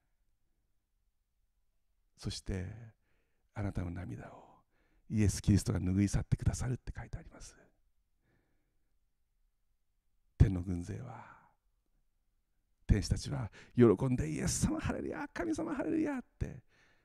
[2.24, 2.64] そして
[3.52, 4.44] あなたの涙を
[5.10, 7.54] イエス・キリストが拭い去ってくださるって書いてあります。
[10.38, 11.22] 天の軍勢は
[12.86, 16.62] 天使たちは喜んでイエス様ハレルヤ神様ハレルヤって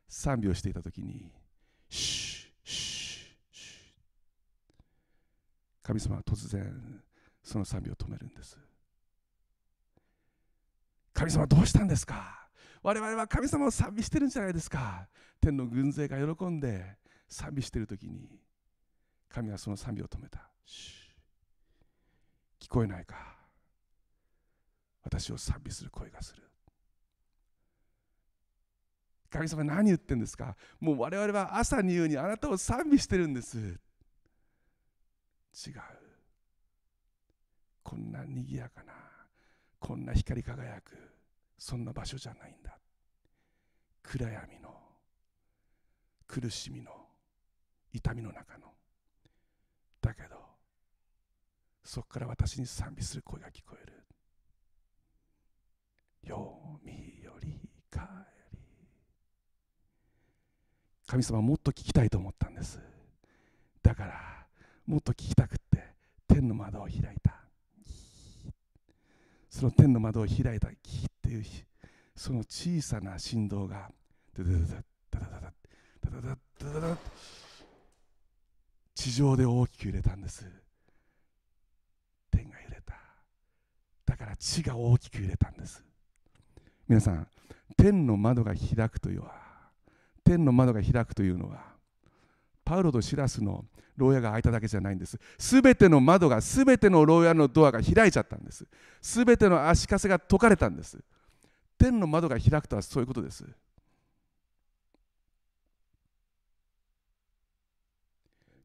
[0.07, 1.29] 賛美をしていた時に
[1.89, 7.03] シュッシュッシュ神様は突然
[7.43, 8.57] その賛美を止めるんです。
[11.11, 12.48] 神様どうしたんですか？
[12.81, 15.07] 我々は神様を賛美してるんじゃないですか。
[15.41, 18.39] 天の軍勢が喜んで賛美している時に
[19.29, 20.49] 神はその賛美を止めた。
[22.59, 23.15] 聞こえないか。
[25.03, 26.43] 私を賛美する声がする。
[29.29, 30.55] 神様何言ってんですか。
[30.79, 33.57] もう我々は朝に言うにあなたを賛美してるんです。
[33.57, 35.75] 違う。
[37.83, 38.93] こんなにぎやかな
[39.79, 40.95] こんな光り輝く
[41.59, 42.79] そんな場所じゃないんだ。
[44.01, 44.69] 暗闇の
[46.25, 46.91] 苦しみの
[47.93, 48.73] 痛みの中の。
[50.01, 50.37] だけど
[51.83, 53.93] そこから私に賛美する声が聞こえる。
[56.25, 56.39] 読
[56.83, 57.59] みより
[57.91, 58.05] 帰り。
[61.07, 62.79] 神様もっと聞きたいと思ったんです。
[63.83, 64.45] だから
[64.85, 65.83] もっと聞きたくって
[66.27, 67.28] 天の窓を開いた。
[69.49, 71.63] その天の窓を開いたキっていう日
[72.15, 73.89] その小さな振動が
[74.37, 75.51] ダダダダダダ
[76.11, 76.97] ダダダダダダ
[78.93, 80.45] 地上で大きく揺れたんです
[82.31, 82.93] 天が揺れた
[84.05, 85.83] だから地が大きく揺れたんです
[86.87, 87.27] 皆さん
[87.77, 89.31] 天の窓が開くというのは
[90.23, 91.68] 天の窓が開くというのは
[92.69, 93.65] パウロとシラスの
[93.97, 95.19] 牢屋が開いただけじゃないんです。
[95.39, 98.63] すべての窓がすべての牢屋のドアが開いちゃったんです。
[99.01, 100.99] すべての足かせが解かれたんです。
[101.79, 103.43] 天の窓が開くとはそういうことです。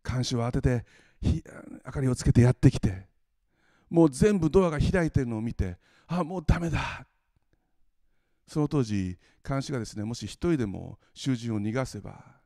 [0.06, 0.84] 監視を当てて
[1.22, 3.06] 明かりをつけてやってきて
[3.88, 5.78] もう全部ドアが開いてるのを見て
[6.08, 7.06] あもうダメだ。
[8.46, 12.43] その当時監視がですねもし一人でも囚人を逃がせば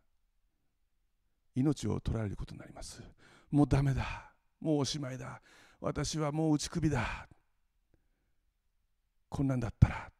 [1.59, 3.02] 命を取られることになります。
[3.50, 4.32] もうダメだ。
[4.61, 5.40] もうおしまいだ。
[5.80, 7.28] 私はもう打ち首だ。
[9.28, 10.11] こんなんだったら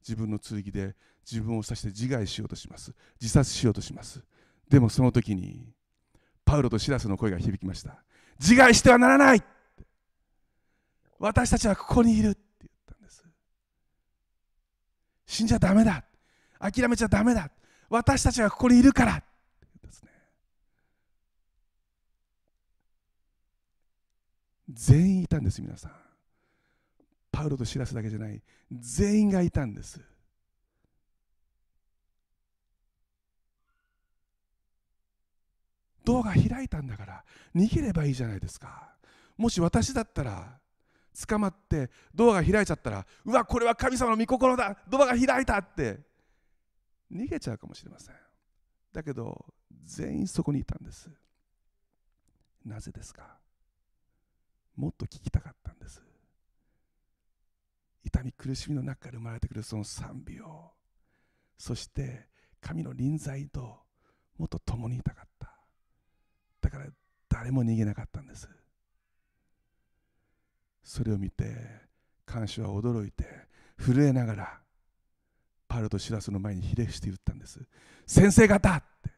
[0.00, 0.94] 自分の剣で
[1.28, 2.92] 自分を刺して自害しようとします。
[3.20, 4.22] 自殺しようとします。
[4.68, 5.72] でもその時に
[6.44, 8.02] パウロとシラスの声が響きました。
[8.38, 9.42] 自害してはならない。
[11.18, 12.30] 私たちはここにいる。
[12.30, 13.24] って言ったんです。
[15.26, 16.04] 死んじゃダメだ。
[16.58, 17.50] 諦めちゃダメだ。
[17.88, 19.22] 私たちはここにいるから
[19.82, 20.10] ですね
[24.68, 25.92] 全員いたんです皆さん。
[27.30, 28.40] パウロとシラスだけじゃない。
[28.72, 30.00] 全員がいたんです。
[36.04, 38.94] ドアが開いたんだから逃げればいいじゃないですか。
[39.36, 40.58] もし私だったら
[41.26, 45.98] 捕まってドアが開いちゃったらうわこれは神様の御心だドアが開いたって
[47.12, 48.14] 逃げちゃうかもしれません。
[48.92, 49.44] だけど
[49.84, 51.10] 全員そこにいたんです。
[52.64, 53.43] なぜですか？
[54.76, 56.02] もっと聞きたかったんです。
[58.04, 60.72] 痛み苦しみの中から生まれてくるその賛美を。
[61.56, 62.28] そして
[62.60, 63.78] 神の臨在と
[64.36, 65.54] もっと共にいたかった。
[66.60, 66.86] だから
[67.28, 68.48] 誰も逃げなかったんです。
[70.82, 71.44] それを見て
[72.26, 73.24] 看守は驚いて
[73.78, 74.60] 震えながら
[75.66, 77.60] パルとシラスの前にひれ伏して言ったんです。
[78.06, 79.10] 先生方って。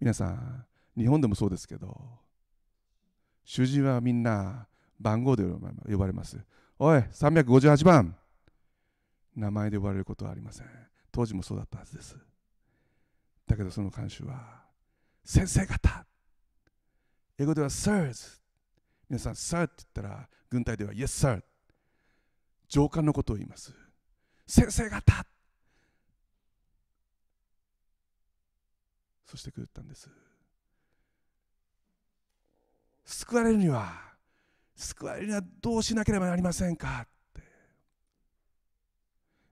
[0.00, 0.66] 皆さん
[0.96, 2.21] 日本でもそうですけど
[3.44, 4.66] 主人はみんな
[5.00, 6.38] 番号で呼ばれます。
[6.78, 8.16] おい358番。
[9.34, 10.66] 名前で呼ばれることはありません。
[11.10, 12.16] 当時もそうだったはずです。
[13.46, 14.62] だけどその看守は
[15.24, 16.06] 先生方。
[17.38, 18.40] 英語では Sirs
[19.08, 21.42] 皆さん Sir って言ったら軍隊では Yes Sir
[22.68, 23.74] 上官のことを言います。
[24.46, 25.26] 先生方。
[29.26, 30.10] そしてくったんです。
[33.04, 33.92] 救われるには
[34.74, 37.42] 救われるにはどうしなければなりませんかって。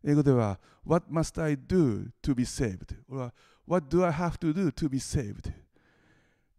[0.05, 2.96] 英語では What must I do to be saved?
[3.09, 3.34] 俺は
[3.66, 5.53] What do I have to do to be saved?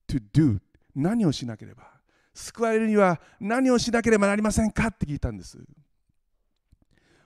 [0.08, 0.60] To do
[0.96, 1.84] 何をしなければ。
[2.34, 5.58] 救われるには何をしなければなりませんかって聞いたんです。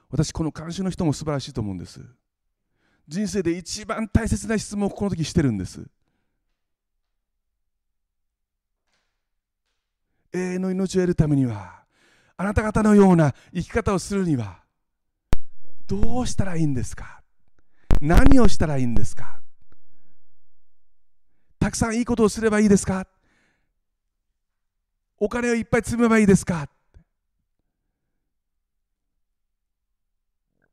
[0.08, 2.00] 私この監修の人も素晴らしいと思うんです。
[3.06, 5.86] 人生で一番大切な質問をこの時してるんです。
[10.36, 11.82] 永遠の命を得るためには
[12.36, 14.58] あなた方のような生き方をするには
[15.86, 17.22] どうしたらいいんですか？
[18.00, 19.40] 何をしたらいいんですか？
[21.58, 23.06] たくさんいいことをすればいいですか？
[25.18, 26.68] お金をいっぱい積めばいいですか？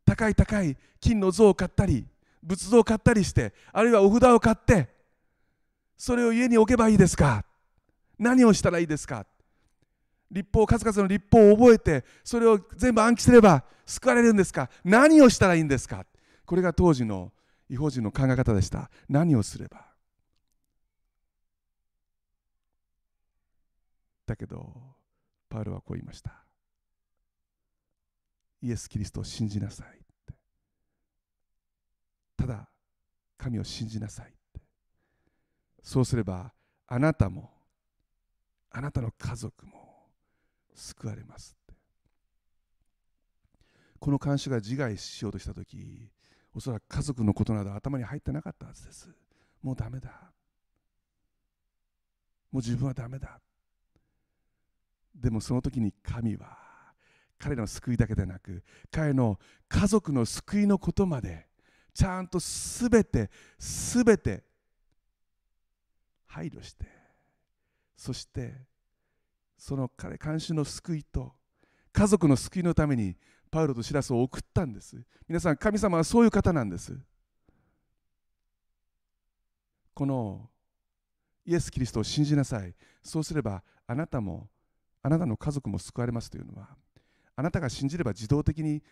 [0.06, 2.06] 高い高い金の像を買ったり
[2.44, 4.90] 仏像を買ったりしてあるいはお札を買って
[5.98, 7.46] それを家に置けばいいですか？
[8.20, 9.26] 何をしたらいいですか？
[10.34, 14.70] 立法数々の立法を覚えてそれを全部暗記すれば救われるんですか？
[14.84, 16.06] 何をしたらいいんですか？
[16.46, 17.32] これが当時の
[17.70, 18.90] 違法人の考え方でした。
[19.08, 19.86] 何をすれば？
[24.26, 24.74] だけど
[25.50, 26.34] パウロはこう言いました。
[28.62, 29.88] イエス・キリストを信じなさい
[32.38, 32.70] ただ
[33.38, 34.34] 神を信じなさい
[35.82, 36.54] そうすれば
[36.88, 37.52] あなたも
[38.72, 39.83] あなたの家族も
[40.76, 41.74] 救われますって。
[44.00, 46.10] この監視が自害しようとした時
[46.54, 49.10] おそらく家族のことなど頭に入ってなかったはずです。
[49.62, 50.10] もうダメだ。
[52.52, 53.40] もう自分はダメだ。
[55.16, 56.58] でもその時に神は
[57.38, 61.48] 彼の救いだけでなく彼の家族の救いのことまで
[61.94, 64.44] ちゃんとすべてすべて
[66.26, 66.86] 配慮して
[67.96, 68.66] そして
[69.64, 71.32] その彼監視の救いと
[71.94, 73.16] 家族の救いのために
[73.50, 75.02] パウロとシラスを送ったんです。
[75.26, 77.00] 皆さん神様はそういう方なんです。
[79.94, 80.50] この
[81.46, 82.76] イエス・キリストを信じなさい。
[83.02, 84.50] そうすればあなたも
[85.02, 86.68] あなたの家族も救われますというのは
[87.38, 88.84] あなたが信じれば自動的に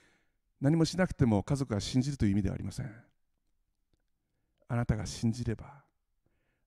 [0.62, 2.90] 何もしなくても家族が信じるという意味ではありません。
[4.70, 5.84] あなたが信じれば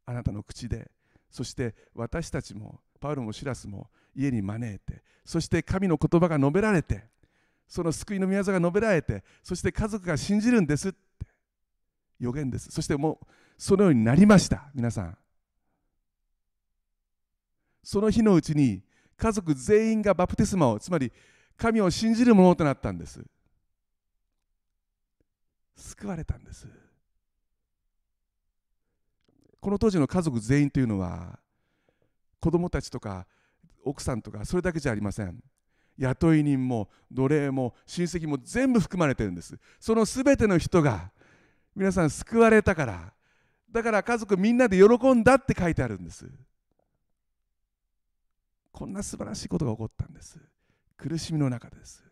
[0.04, 0.90] あなたの口で
[1.30, 7.04] そして私たちもパウロもシラスも家に招いてそして神の言葉が述べられて
[7.68, 10.98] その救いの宮座が述べられてそして家族が信じるんですって
[12.18, 12.70] 予言です。
[12.70, 13.26] そしてもう
[13.58, 15.18] そのようになりました皆さん。
[17.82, 18.82] その日のうちに
[19.18, 21.12] 家族全員がバプテスマをつまり
[21.58, 23.22] 神を信じるものとなったんです。
[25.76, 26.66] 救われたんです。
[29.60, 31.38] この当時の家族全員というのは
[32.44, 33.26] 子供たちとか
[33.86, 35.42] 奥さんとかそれだけじゃありません。
[35.96, 39.58] 雇い人も奴隷も親戚も全部含まれてるんです。
[39.80, 41.10] その全ての人が
[41.74, 43.14] 皆さん救われたから。
[43.70, 46.30] だから家族みんなで喜んだって書いてあるんです。
[48.70, 50.38] こんな素晴らしいことが起こったんです。
[50.98, 52.04] 苦しみの中です。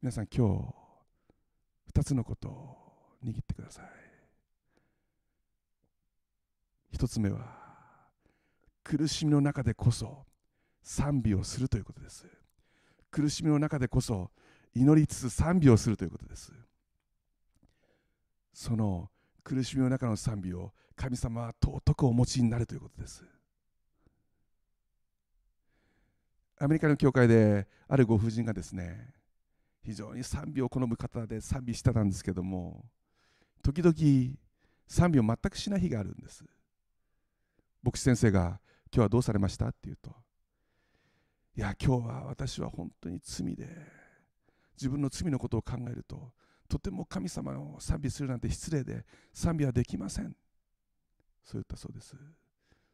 [0.00, 0.46] 皆さん今
[1.92, 2.76] 日2つのことを
[3.24, 4.07] 握ってください。
[6.94, 7.58] 1つ目は
[8.82, 10.24] 苦しみの中でこそ
[10.82, 12.26] 賛美をするということです。
[13.10, 14.30] 苦しみの中でこそ
[14.74, 16.52] 祈りつつ賛美をするということです。
[18.52, 19.10] その
[19.44, 23.24] 苦しみの中の賛美を神様は尊くお持ちになるということです。
[26.60, 29.14] アメリカの教会であるご婦人がですね
[29.84, 32.84] 非常に賛美を好む方で賛美してたんですけども
[33.62, 33.94] 時々
[34.88, 36.44] 賛美を全くしない日があるんです。
[37.82, 38.60] 牧師先生が
[38.92, 40.10] 「今日はどうされました?」って言うと
[41.56, 43.68] 「いや今日は私は本当に罪で
[44.76, 46.32] 自分の罪のことを考えると
[46.68, 50.36] とても神様を賛美するなんて失礼で賛美はできません」
[51.44, 52.14] そう言ったそうです。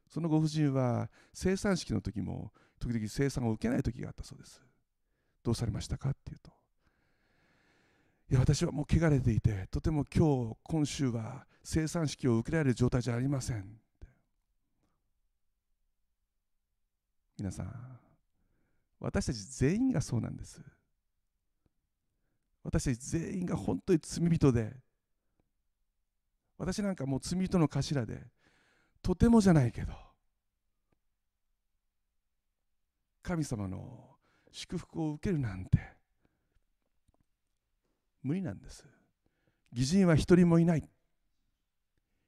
[0.07, 4.62] そのご婦人は生産式の時も時々生産を受けない時があったそうです。
[5.43, 6.11] どうされましたか？
[6.11, 6.53] っていうと
[8.30, 13.80] いや私はもう汚れていてとても今日今週は生産式を受けられる状態じゃありません。
[17.39, 17.99] 皆さん
[19.01, 20.62] 私たち全員がそうなんです。
[22.62, 24.74] 私たち全員が本当に罪人で
[26.57, 28.26] 私なんかもう罪人の頭で
[29.03, 29.93] とてもじゃないけど
[33.22, 34.16] 神様の
[34.51, 35.78] 祝福を受けるなんて
[38.22, 38.85] 無理なんです。
[39.74, 40.89] 義人は一人もいない。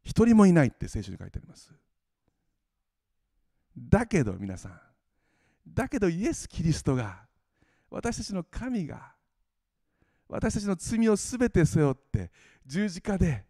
[0.02, 1.72] 一人もいないって聖書に書いてあります。
[3.78, 4.80] だけど皆さん
[5.66, 7.26] だけどイエス・キリストが
[7.90, 9.12] 私たちの神が
[10.28, 12.30] 私たちの罪をすべて背負って
[12.64, 13.44] 十字架で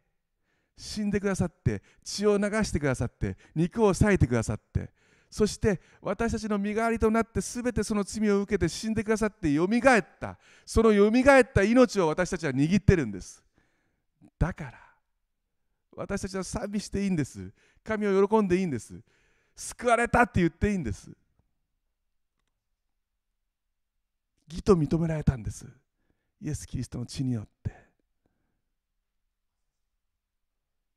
[0.77, 4.91] 死んでくださって血を流してくださって肉を裂いてくださって
[5.31, 13.43] そして私たちの身代わりとなって全てその罪を受けて死んでくださってよみがえったそのよみがえった命を私たちは握ってるんです。
[14.39, 14.73] だから
[15.97, 17.53] 私たちは賛美していいんです。
[17.83, 19.01] 神を喜んでいいんです。
[19.55, 21.11] 救われたって言っていいんです。
[24.49, 25.67] 義と認められたんです。
[26.41, 27.75] イエス・キリストの血によって。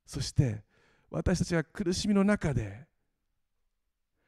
[0.06, 0.64] そして
[1.10, 2.88] 私たちが苦しみの中で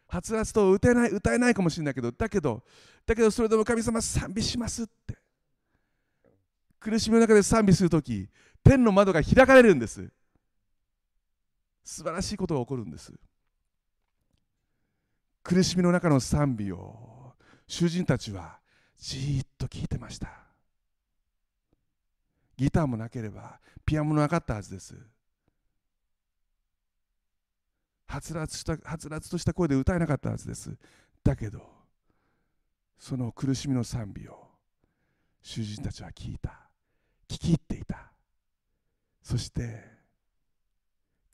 [0.08, 2.64] はつらつと歌えない歌えないかもしれないけどだけど
[3.06, 5.18] だけどそれでも神様賛美しますって。
[6.80, 8.28] 苦しみの中で賛美するとき
[8.64, 10.12] 天の窓が開かれるんです。
[11.84, 13.14] 素晴らしいことが起こるんです。
[15.44, 17.34] 苦しみの中の賛美を
[17.68, 18.61] 囚人たちは
[19.02, 20.30] じーっと聞いてました。
[22.56, 24.96] ギターもなければピアノもなかったはずです。
[28.06, 30.78] はつらつしたはつらつとした声で歌えなかったはずです。
[31.24, 31.62] だけど
[33.00, 34.50] その苦しみの賛美を
[35.42, 36.70] 囚人たちは聞いた。
[37.28, 38.12] 聞き入っていた。
[39.24, 39.84] そして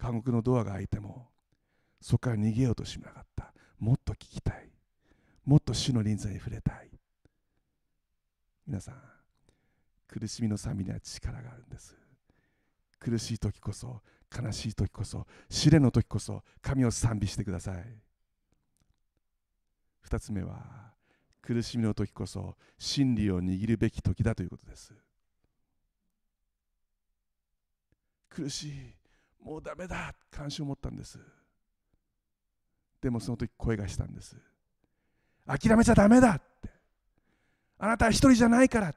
[0.02, 1.28] 監獄のドアが開いても
[2.00, 3.52] そこから逃げようとしなかった。
[3.78, 4.70] もっと聞きたい。
[5.44, 6.97] もっと主の臨在に触れたい。
[8.68, 8.96] 皆さん
[10.08, 11.96] 苦しみの賛美には力があるんです。
[13.00, 14.02] 苦しい時こそ
[14.36, 17.86] 悲しい時こそ試練の時こそ神を賛美してください。
[20.06, 20.88] 2つ目は
[21.42, 24.94] 苦しみの時こそ真理を握るべき時だということです。
[28.30, 28.74] 苦しい
[29.44, 31.20] もうダメだ関心を持ったんです。
[33.02, 34.36] でもその時声がしたんです。
[35.46, 36.42] 諦めちゃダメだ
[37.80, 38.94] あなたは一人じゃないから。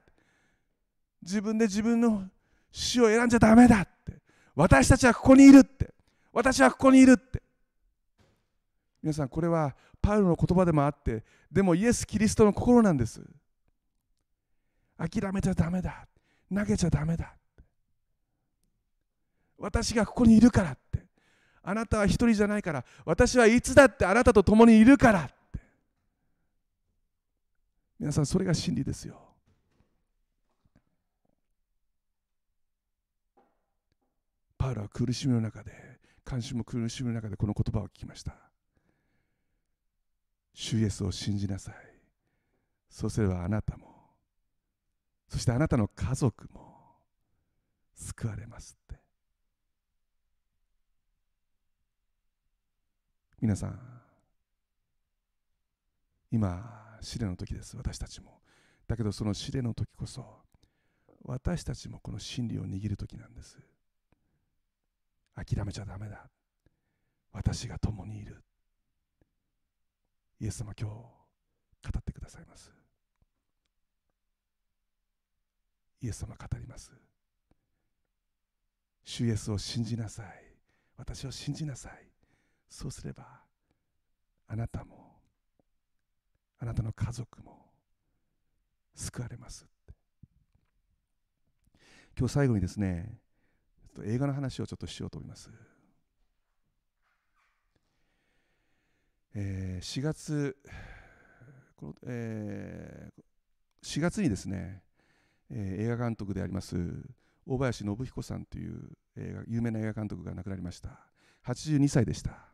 [1.22, 2.24] 自分で自分の
[2.72, 4.14] 死を選んじゃダメだって。
[4.54, 5.92] 私たちはここにいるって。
[6.32, 7.42] 私はここにいるって。
[9.02, 13.20] 皆さんこれはパウロの言葉でもあってでもイエス・キリストの心なんです。
[14.98, 16.06] 諦めちゃダメだ。
[16.54, 17.32] 投げちゃダメだ
[19.56, 21.04] 私がここにいるからって。
[21.62, 22.84] あなたは一人じゃないから。
[23.04, 25.30] 私はいつだってあなたと共にいるから
[28.00, 29.20] 皆さんそれが真理ですよ。
[34.56, 35.70] パウロは苦しみの中で
[36.24, 38.34] 関心も苦しみの中でこの言葉を聞きました。
[40.54, 41.74] 主イエスを信じなさい。
[42.88, 43.86] そうすればあなたも
[45.28, 46.96] そしてあなたの家族も
[47.94, 48.98] 救われますって。
[53.42, 53.78] 皆さん
[56.32, 58.40] 今試練の時です私たちも。
[58.86, 60.24] だけどその試練の時こそ
[61.24, 63.58] 私たちもこの真理を握る時なんです。
[65.34, 66.28] 諦めちゃだめだ。
[67.32, 68.42] 私が共にいる。
[70.40, 71.02] イエス様今日語
[71.98, 72.72] ってくださいます。
[76.02, 76.92] イエス様語ります。
[79.04, 80.26] 主イエスを信じなさい。
[80.96, 82.10] 私を信じなさい。
[82.68, 83.24] そうすれば
[84.46, 85.19] あなたも
[86.60, 87.66] あなたの家族も
[88.94, 89.66] 救われます
[92.18, 93.18] 今日最後にですね
[94.04, 95.50] 映画の話をちょっとしようと思います、
[99.34, 100.56] えー、4月
[101.76, 104.82] この、えー、4月にですね、
[105.50, 106.76] えー、映画監督であります
[107.46, 111.00] 大林信彦さんという映画有名な映画監督が亡くなりました。
[111.46, 112.49] 82歳でした。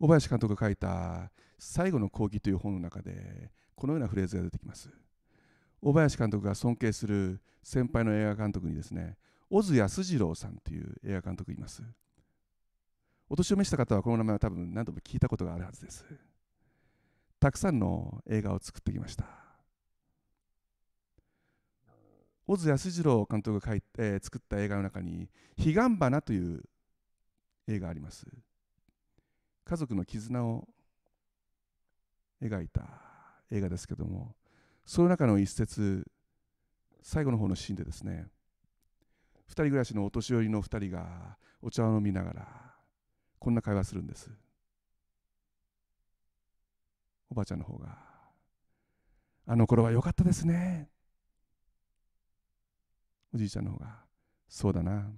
[0.00, 4.90] 小林監督が書いた「最後の講義」という本の中でこのようなフレーズが出てきます。
[5.82, 9.18] 小林監督が尊敬する先輩の映画監督にですね
[9.50, 11.82] 小津安二郎さんという映画監督います。
[13.28, 16.04] お年を召した方はこの名前は多分何度も聞いたことがあるはずです。
[17.38, 19.26] たくさんの映画を作ってきました。
[22.46, 26.64] 小津安二郎監督が書い、えー、作った映画の中に「彼岸花」という
[27.68, 28.26] 映画があります。
[29.70, 30.66] 家族の絆を
[32.42, 32.82] 描いた
[33.52, 34.34] 映画ですけども
[34.84, 36.04] その中の一節
[37.02, 38.26] 最後の方のシーンでですね
[39.48, 42.48] 2人暮らしのお年寄りの2人がお茶を飲みながら
[43.38, 44.28] こんな会話するんです。
[47.30, 47.96] おばあちゃんの方が
[49.46, 50.90] 「あの頃は良かったですね」
[53.32, 54.04] おじいちゃんの方が
[54.50, 55.12] 「そうだな」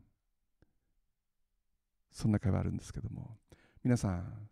[2.12, 3.38] そんな会話あるんですけども
[3.84, 4.48] 皆さん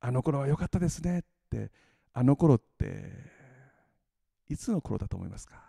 [0.00, 1.70] あの頃は良かったですねって
[2.12, 3.12] あの頃って
[4.48, 5.62] いつの頃だと思いますか？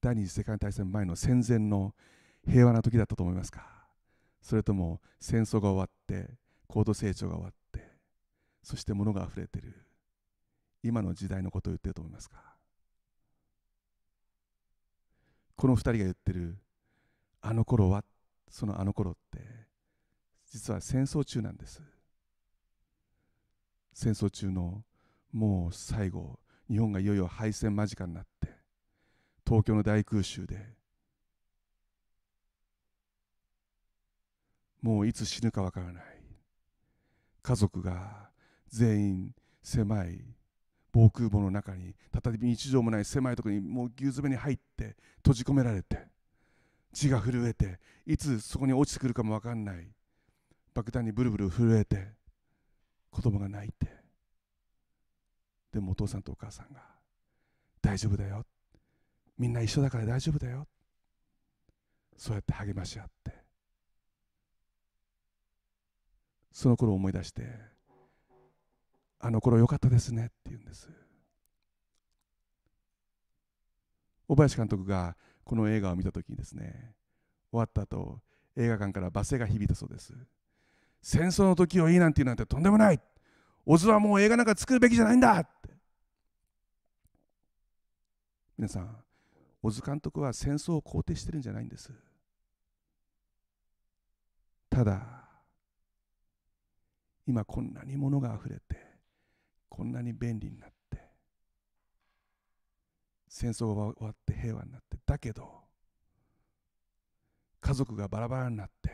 [0.00, 1.94] 第二次世界大戦前の戦前の
[2.46, 3.66] 平和な時だったと思いますか？
[4.42, 6.34] それとも戦争が終わって
[6.68, 7.80] 高度成長が終わって
[8.62, 9.74] そして物があふれている
[10.82, 12.36] 今の時代のことを言ってると思いますか？
[15.56, 16.58] この2人が言ってる
[17.40, 18.04] あの頃は
[18.54, 19.40] そのあの頃って
[20.46, 21.82] 実は戦争中なんです。
[23.92, 24.84] 戦争中の
[25.32, 26.38] もう最後
[26.70, 28.48] 日本がいよいよ敗戦間近になって
[29.44, 30.56] 東京の大空襲で
[34.80, 36.04] もういつ死ぬかわからない。
[37.42, 38.30] 家族が
[38.68, 39.34] 全員
[39.64, 40.24] 狭い
[40.92, 46.13] 防空壕の中に再び日常もない狭いところにもう牛詰めに入って閉じ込められて
[46.94, 49.88] 血が震えていつそこに落ちてくるかも分かんない。
[50.72, 52.12] 爆弾にブルブル震えて
[53.10, 53.86] 子供が泣いて。
[55.72, 56.80] でもお父さんとお母さんが
[57.82, 58.46] 大丈夫だよ。
[59.36, 60.66] みんな一緒だから大丈夫だよ。
[62.16, 63.34] そうやって励まし合って。
[66.52, 67.42] その頃を思い出して
[69.18, 70.88] あの頃良かったですねって言うんです。
[74.28, 76.94] 小林監督がこの映画を見た時にですね
[77.50, 78.20] 終わった後
[78.56, 80.14] 映画館から罵声が響いたそうです。
[81.02, 83.00] 戦争の時をいいなんて言うなんてとんでもない。
[83.66, 85.38] オズはもう映画なんか作るべきじゃないんだ。
[85.38, 85.70] って。
[88.56, 88.96] 皆さん
[89.62, 91.92] 小津監督は戦争を肯定してるんじゃないんです。
[94.70, 95.24] ただ
[97.26, 98.76] 今こんなに物があふれて
[99.68, 100.73] こんなに便利になって
[103.34, 104.96] 戦争が終わって平和になって。
[105.04, 105.50] だけど
[107.60, 108.90] 家族がバラバラになって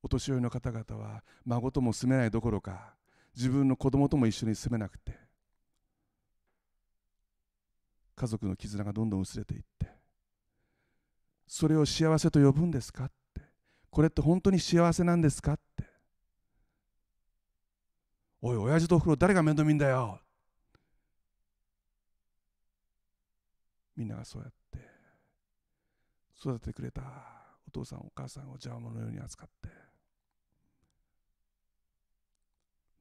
[0.00, 2.94] お年寄りの方々は孫とも住めないどころか
[3.36, 5.12] 自分の子供とも一緒に住めなくて
[8.14, 9.88] 家族の絆がどんどん薄れていって
[11.48, 13.40] それを幸せと呼ぶんですかって
[13.90, 15.84] これって本当に幸せなんですかって。
[18.40, 20.20] おい親父とお風呂誰が面倒見んだよ。
[23.96, 24.78] みんながそうやって
[26.38, 27.02] 育ててくれた
[27.66, 29.68] お父さんお母さんを邪魔者のように扱って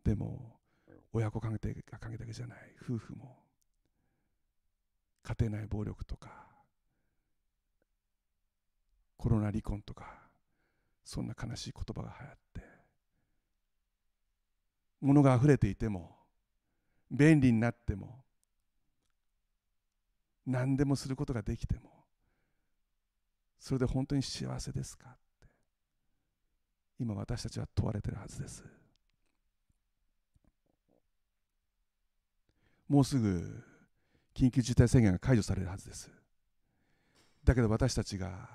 [0.04, 0.60] でも
[1.12, 3.38] 親子関係関係だけじゃない夫婦も
[5.24, 6.46] 家庭内暴力とか
[9.18, 10.06] コロナ離婚とか
[11.04, 12.62] そんな悲しい言葉が流行って
[15.02, 16.16] 物が溢れていても
[17.12, 18.24] 便利になっても
[20.46, 21.89] 何でもすることができても
[23.60, 25.48] それで本当に幸せですかって。
[27.00, 28.64] 今私たちは問われてるはずです。
[32.88, 33.64] もうすぐ
[34.36, 36.12] 緊急事態宣言が解除されるはずです。
[37.43, 38.48] だけど私たちが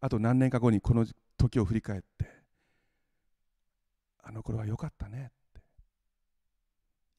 [0.00, 1.06] あと何年か後にこの
[1.36, 2.28] 時を振り返って
[4.22, 5.60] あの頃は良かったねって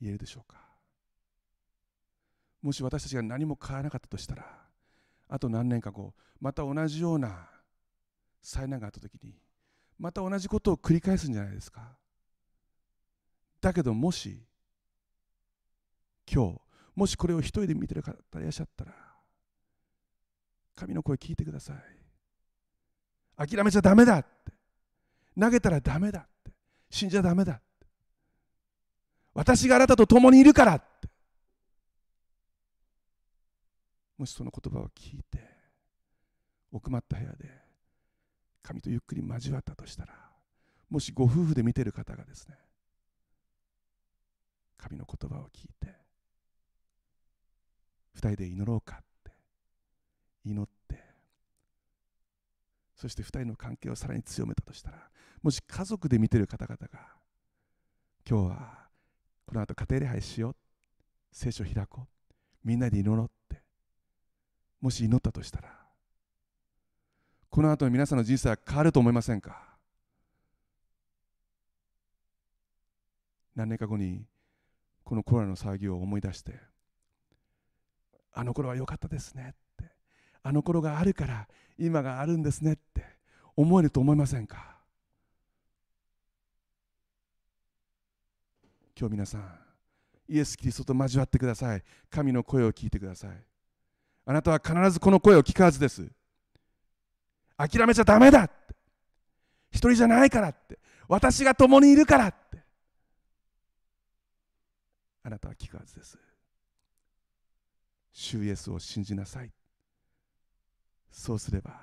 [0.02, 0.71] 言えるでしょうか。
[2.62, 4.46] もし私たちが何も変わらなかったとしたら
[5.28, 7.50] あと何年か後また同じような
[8.42, 9.34] 災難があった時に
[9.98, 11.96] また同じことを繰り返すんじゃないですか。
[13.62, 14.44] だけどもし
[16.32, 16.62] 今日
[16.96, 18.92] もしこれを一人で見てる方いらっしゃったら
[20.76, 22.02] 神の声聞いてください。
[23.48, 24.52] 諦めちゃダメだって。
[25.40, 26.52] 投げたらダメだって。
[26.90, 27.88] 死んじゃダメだって。
[29.34, 31.08] 私があなたと共にいるからって。
[34.22, 35.40] もしその言葉を聞いて
[36.72, 37.50] 奥まった部屋で
[38.62, 40.14] 神とゆっくり交わったとしたら
[40.92, 42.54] もしご夫婦で見てる方がですね
[44.78, 45.88] 神の言葉を聞いて
[48.16, 49.32] 2人で祈ろうかって
[50.46, 51.04] 祈って
[52.96, 54.98] そして2人の関係をさらに強めたとしたら
[55.42, 57.00] もし家族で見てる方々が
[58.30, 58.88] 今日は
[59.48, 60.56] この後家庭礼拝しよう
[61.32, 62.08] 聖書開こう
[62.64, 63.32] みんなで祈ろう
[64.82, 65.70] もし祈ったとしたら
[67.50, 69.62] この後皆さんの人生は変わると思いませんか？
[73.56, 74.24] 何年か後に
[75.04, 76.54] このコロナの騒ぎを思い出して
[78.34, 79.92] あの頃は良かったですねって
[80.42, 83.04] あの頃があるから今があるんですねって
[83.56, 84.78] 思えると思いませんか？
[88.98, 89.60] 今日皆さん
[90.30, 91.84] イエス・キリストと交わってください。
[92.10, 93.32] 神の声を聞いてください。
[94.32, 96.10] あなたは必ずこの声を聞くはずです。
[97.58, 98.54] 諦めちゃダメだって。
[99.72, 100.80] 一人じゃないからって。
[101.10, 102.64] 私が共にいるからって。
[105.24, 106.18] あなたは聞くはずです。
[108.14, 109.52] 主イエスを信じなさい。
[111.12, 111.74] そうすれば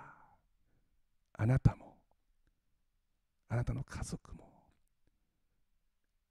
[1.34, 1.98] あなたも
[3.50, 4.48] あなたの家族も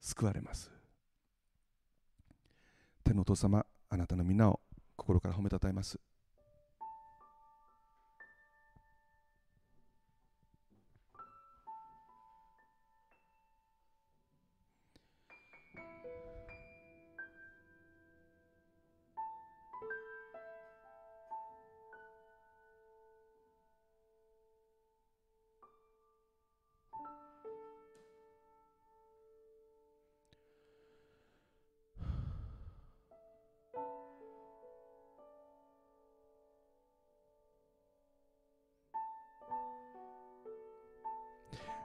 [0.02, 0.72] 救われます。
[3.04, 4.60] 天のお父様あなたの皆を
[4.98, 6.00] 心から褒めたたえます。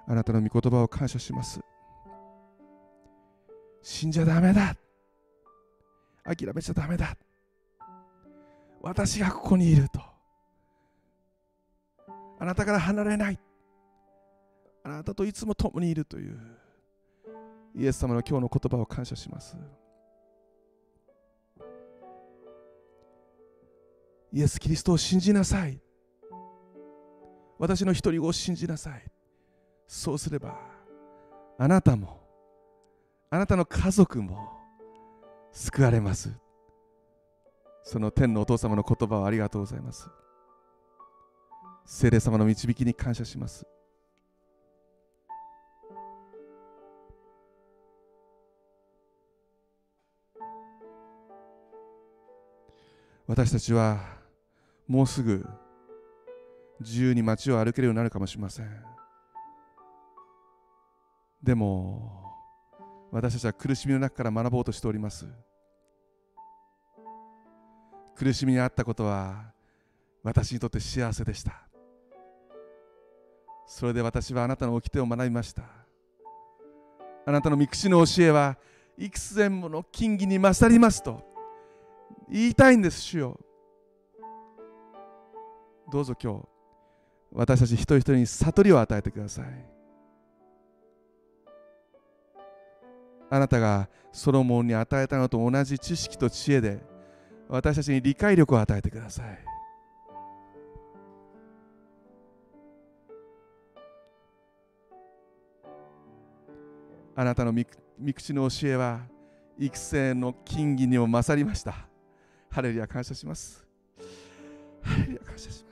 [0.06, 1.60] あなたの御言葉を感謝します。
[3.82, 4.76] 死んじゃダメだ。
[6.24, 7.16] 諦めちゃダメだ。
[8.80, 10.00] 私がここにいると。
[12.38, 13.38] あなたから離れない。
[14.84, 16.38] あなたといつも共にいるという。
[17.74, 19.56] イエス様の今日の言葉を感謝します。
[24.32, 25.80] イエス・キリストを信じなさい。
[27.58, 29.04] 私の一人を信じなさい。
[29.94, 30.58] そうすれば
[31.58, 32.18] あなたも
[33.28, 34.48] あなたの家族も
[35.52, 36.32] 救われます。
[37.82, 40.08] その天のお父様の言葉をありがとうございます。
[41.84, 43.66] 聖霊様の導きに感謝します。
[53.26, 54.00] 私たちは
[54.88, 55.46] もうすぐ
[56.80, 59.01] 自由に街を歩けるようになるかもしれません。
[61.42, 62.22] でも
[63.10, 65.26] 私たちは苦しみの中から学ぼうとしております。
[68.14, 69.52] 苦しみにあったことは
[70.22, 71.52] 私にとって幸せでした。
[73.66, 75.62] それで私はあなたの掟を学びました。
[77.24, 78.56] あなたの御口の教えは
[78.96, 81.22] 幾千もの金銀に勝りますと
[82.28, 83.40] 言いたいんです主よ。
[85.90, 86.48] どうぞ今日
[87.32, 89.71] 私たち一人一人に悟りを与えてください。
[93.34, 96.82] あなたがソロモンに与えたのと同じ知識と知恵で
[97.48, 99.38] 私たちに理解力を与えてください。
[107.16, 107.64] あなたの御
[108.12, 109.00] 口の教えは
[109.58, 111.88] 育成の金銀にも勝りました。
[112.50, 113.66] ハレルヤ感謝します。
[114.82, 115.71] ハレルヤ感謝しま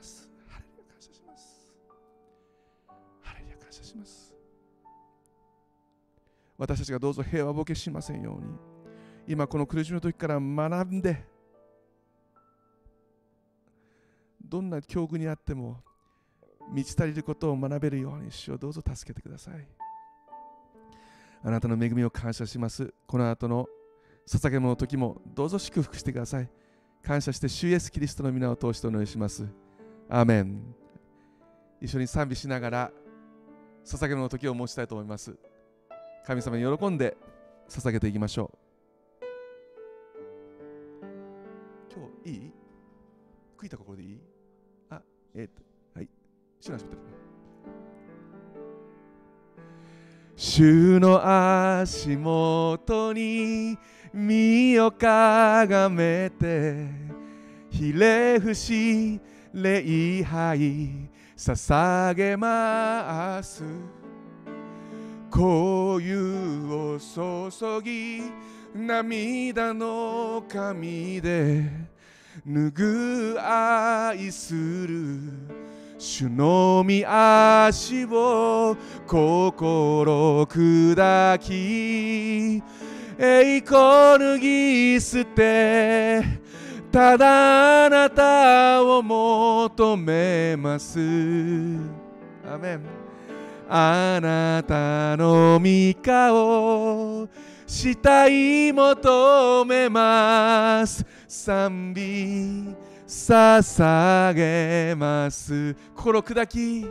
[6.61, 8.53] 私たちがどうぞ平和ボケしませんように。
[9.27, 11.25] 今この苦しみの時から学んで
[14.45, 15.81] どんな境遇にあっても
[16.71, 19.67] 満ち足りることを学べるように主をどうぞ助けてください。
[21.43, 22.93] あなたの恵みを感謝します。
[23.07, 23.67] この後の
[24.27, 26.49] 捧げ物の時もどうぞ祝福してください。
[27.01, 29.47] 感謝して主イエスキリストの皆を通してお願いします。
[30.07, 30.61] アーメン。
[31.81, 32.91] 一緒に賛美しながら
[33.83, 35.35] 捧げ物の時を持ちたいと思います。
[36.25, 37.17] 神様に喜んで
[37.67, 38.57] 捧げていきましょう。
[41.93, 42.51] 今日いい？
[43.55, 44.19] 食いたところでいい？
[44.89, 45.01] あ
[45.35, 45.61] えっ、と
[45.99, 46.09] はい。
[46.59, 46.85] 知らない
[50.35, 51.21] 主の
[51.79, 53.77] 足元に
[54.13, 56.87] 身をかがめて
[57.69, 59.19] ひれ伏し
[59.53, 63.63] 礼拝捧げます。
[65.31, 68.21] こういうを注ぎ
[68.75, 71.63] 涙の髪で
[72.45, 75.19] 拭う愛する
[75.97, 78.75] 主の御足を
[79.07, 82.61] 心砕き
[83.17, 86.23] 栄光脱ぎ捨て
[86.91, 90.99] ただあなたを求めます。
[92.45, 93.00] アメン。
[93.73, 97.25] あなたの御顔
[97.65, 101.05] したい求めます。
[101.25, 102.75] 賛美
[103.07, 105.73] 捧げます。
[105.95, 106.85] 心砕き。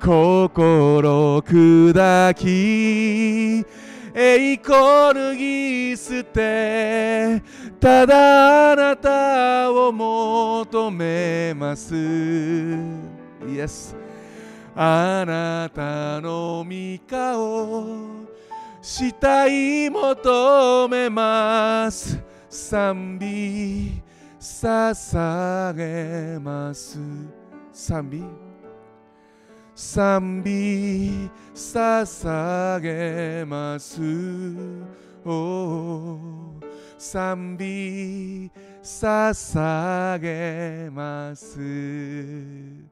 [0.00, 3.66] 心砕き。
[4.14, 7.42] 栄光脱ぎ捨て
[7.80, 11.96] ただあなたを求めます。
[11.96, 14.07] イエス
[14.80, 16.70] あなたの御
[17.10, 18.28] 顔
[18.80, 22.22] したい求めます。
[22.48, 24.00] 賛美
[24.38, 26.96] 捧げます。
[27.72, 28.22] 賛美？
[29.74, 34.00] 賛美捧げます。
[35.24, 36.20] お
[36.96, 38.48] 賛美
[38.84, 42.87] 捧げます。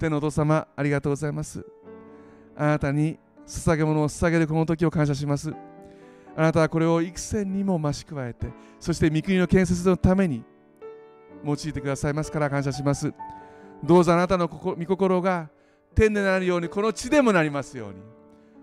[0.00, 1.62] 天のお父様ありがとうございます。
[2.56, 5.52] あなたに捧げ物を捧げるこの時を感謝します。
[6.34, 8.46] あなたはこれを幾千にも増し加えて
[8.78, 10.42] そして御国の建設のために
[11.44, 13.12] 用いてくださいますから感謝します。
[13.84, 15.50] どうぞあなたの御心が
[15.94, 17.96] 天でなるようにこの地でもなりますように。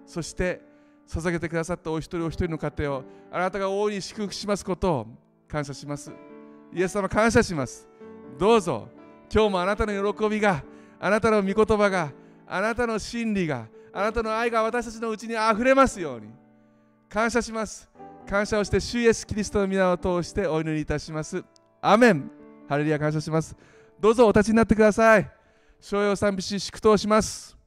[0.07, 0.61] そして
[1.07, 5.07] 捧げてくださったお一人お一人の家庭をあなたが大いに祝福しますことを
[5.47, 6.11] 感謝します。
[6.73, 7.87] イエス様感謝します。
[8.39, 8.87] どうぞ
[9.31, 10.63] 今日もあなたの喜びが
[10.99, 12.11] あなたの御言葉が
[12.47, 16.27] あなたの真理があなたの愛が私たちのうちにあふれますように。
[17.09, 17.89] 感謝します。
[18.27, 21.43] 感謝をして主イエスキリストの皆を通してお祈りいたします。
[21.81, 22.29] アメン。
[22.67, 23.55] ハレリア感謝します。
[23.99, 25.29] どうぞお立ちになってください。
[25.79, 27.57] 商用賛美し祝祷します。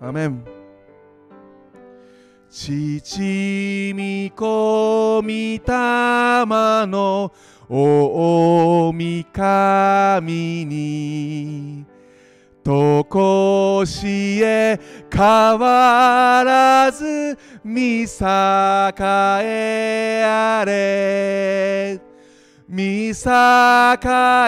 [0.00, 0.57] アメン。
[2.50, 5.60] 父御子御霊
[6.86, 7.32] の
[7.68, 8.92] 大
[9.32, 11.84] 神に
[12.64, 14.80] とこしえ
[15.12, 18.06] 変わらず見栄
[19.42, 22.00] えあれ。
[22.68, 23.14] 見栄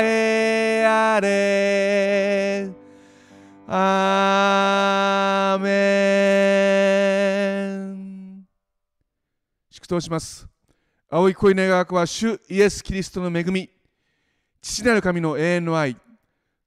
[0.03, 2.71] えあれ。
[3.69, 7.30] アーメン
[9.91, 10.47] 祷します。
[11.09, 13.69] 青い恋願わくは主イエス・キリストの恵み。
[14.63, 15.97] 父なる神の永遠の愛。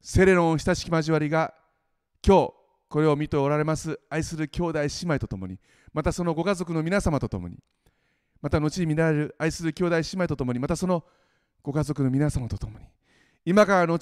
[0.01, 1.53] セレの親しき交わりが
[2.25, 2.53] 今日
[2.89, 3.97] これを見ておられます。
[4.09, 5.57] 愛する兄弟姉妹とともに。
[5.93, 7.57] またそのご家族の皆様とともに。
[8.41, 10.59] また後に見られる愛する兄弟姉妹とともに。
[10.59, 11.05] またその
[11.61, 12.85] ご家族の皆様と共に。
[13.45, 13.97] 今から後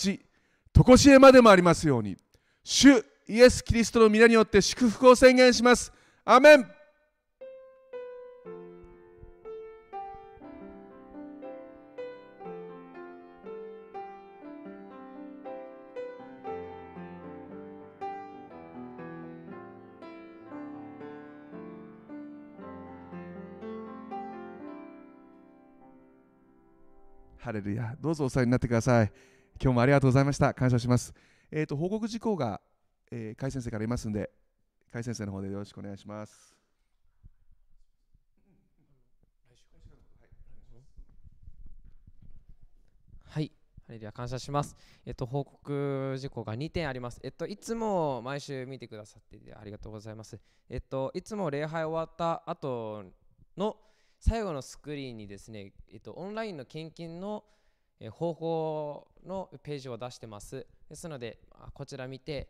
[0.73, 2.17] 常しえまでもありますように。
[2.63, 5.93] 主イエス・キリストの皆によって祝福を宣言します。
[6.25, 6.80] アメン。
[27.51, 29.11] ハレルヤどうぞお世話になってください。
[29.61, 30.53] 今日もありがとうございました。
[30.53, 31.13] 感謝します。
[31.51, 32.61] えっ、ー、と報告事項が、
[33.11, 34.31] えー、甲斐先生からいますんで
[34.93, 36.55] 甲斐先生の方でよろしくお願いします。
[43.25, 43.51] はい。
[43.85, 44.73] ハレルヤ感謝します。
[45.05, 47.19] えっと、報告事項が2点あります。
[47.21, 50.39] えっと、いつも毎週見てくださってありがとうございます。
[50.69, 53.03] えっと、いつも礼拝終わった後
[53.57, 53.75] の
[54.21, 57.43] 最後のスクリーンにですね、えっと、オンラインの献金の
[58.11, 60.67] 方法のページを出してます。
[60.87, 61.39] ですので、
[61.73, 62.47] こちら見て、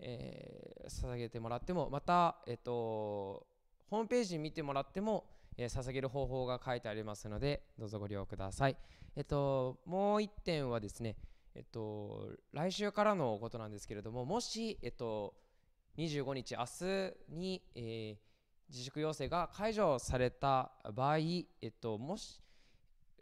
[0.00, 3.46] えー、捧げてもらっても、また、えっと、
[3.88, 5.24] ホームページ見てもらっても、
[5.56, 8.76] えー、捧げる方法が書いてありますので、どうぞご利用ください。
[9.14, 11.14] えっと、もう1点はですね、
[11.54, 15.34] えっと、来週からのことなんですけれども、もし、えっと、
[15.98, 18.31] 25日、明日に、えー
[18.72, 22.40] 自粛要請が解除された場合、えっと、もし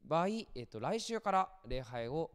[0.05, 2.30] 場合、えっと、来週から礼拝を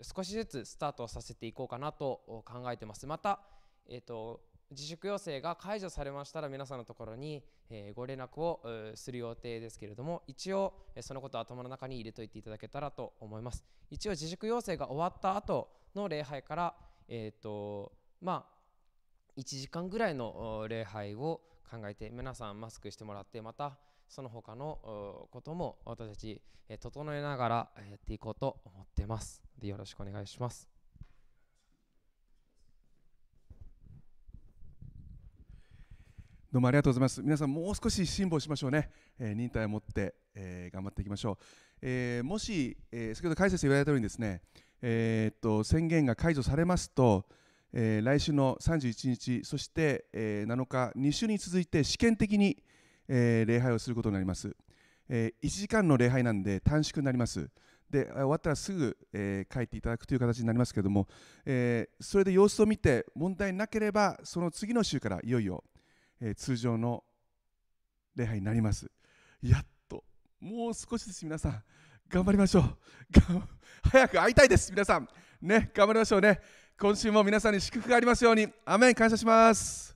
[0.00, 3.04] 少しずつスタートさせていこうかなと考えてます。
[3.04, 3.40] また、
[3.88, 4.40] えっと、
[4.70, 8.60] 自粛要請が解除されましたら皆さんのところに、え、ご連絡を
[8.94, 16.74] する予定ですけれども一応そのことを頭の中に入れておいていただけたらと思います一応自粛要請が終わった後の礼拝から
[17.08, 18.56] えっ、とまあ
[19.36, 21.40] 1時間ぐらいの礼拝を
[21.70, 23.76] 考えて皆さんマスクしてもらってまた
[24.08, 26.40] その他のことも私たち
[26.80, 29.42] 整えながらやっていこうと思ってます。
[29.58, 30.68] でよろしくお願いします。
[36.52, 37.22] どうもありがとうございます。
[37.22, 41.44] 皆さんもう少し辛抱しましょうね、えー、忍耐を持って、えー、頑張っていきましょう、
[41.82, 44.40] えー、もし、えー、先ほど解説言われたようにですね、
[44.80, 47.26] えー、っと宣言が解除されますと
[47.78, 52.56] えー、来週の31日そして、えー、7日2週に続いて試験的に、
[53.06, 54.56] えー、礼拝をすることになります、
[55.10, 57.50] えー、1時間の礼拝なんで短縮になります。
[57.90, 61.06] で終わったらすぐ、えー、帰っていただくという形になりますけれども、
[61.44, 65.62] えー、それで様子を見て問題なければその次の週からいよいよ、
[66.20, 67.04] えー、通常の
[68.16, 68.90] 礼拝になります。
[69.42, 70.02] やっと
[70.40, 71.62] もう少しです皆さん。
[72.08, 72.64] 頑張りましょう。
[73.90, 75.08] 早く会いたいです皆さん。
[75.42, 76.40] ね頑張りましょうね。
[76.78, 78.48] 今週も皆さんに祝福がありますように。
[78.66, 79.95] アメン感謝します。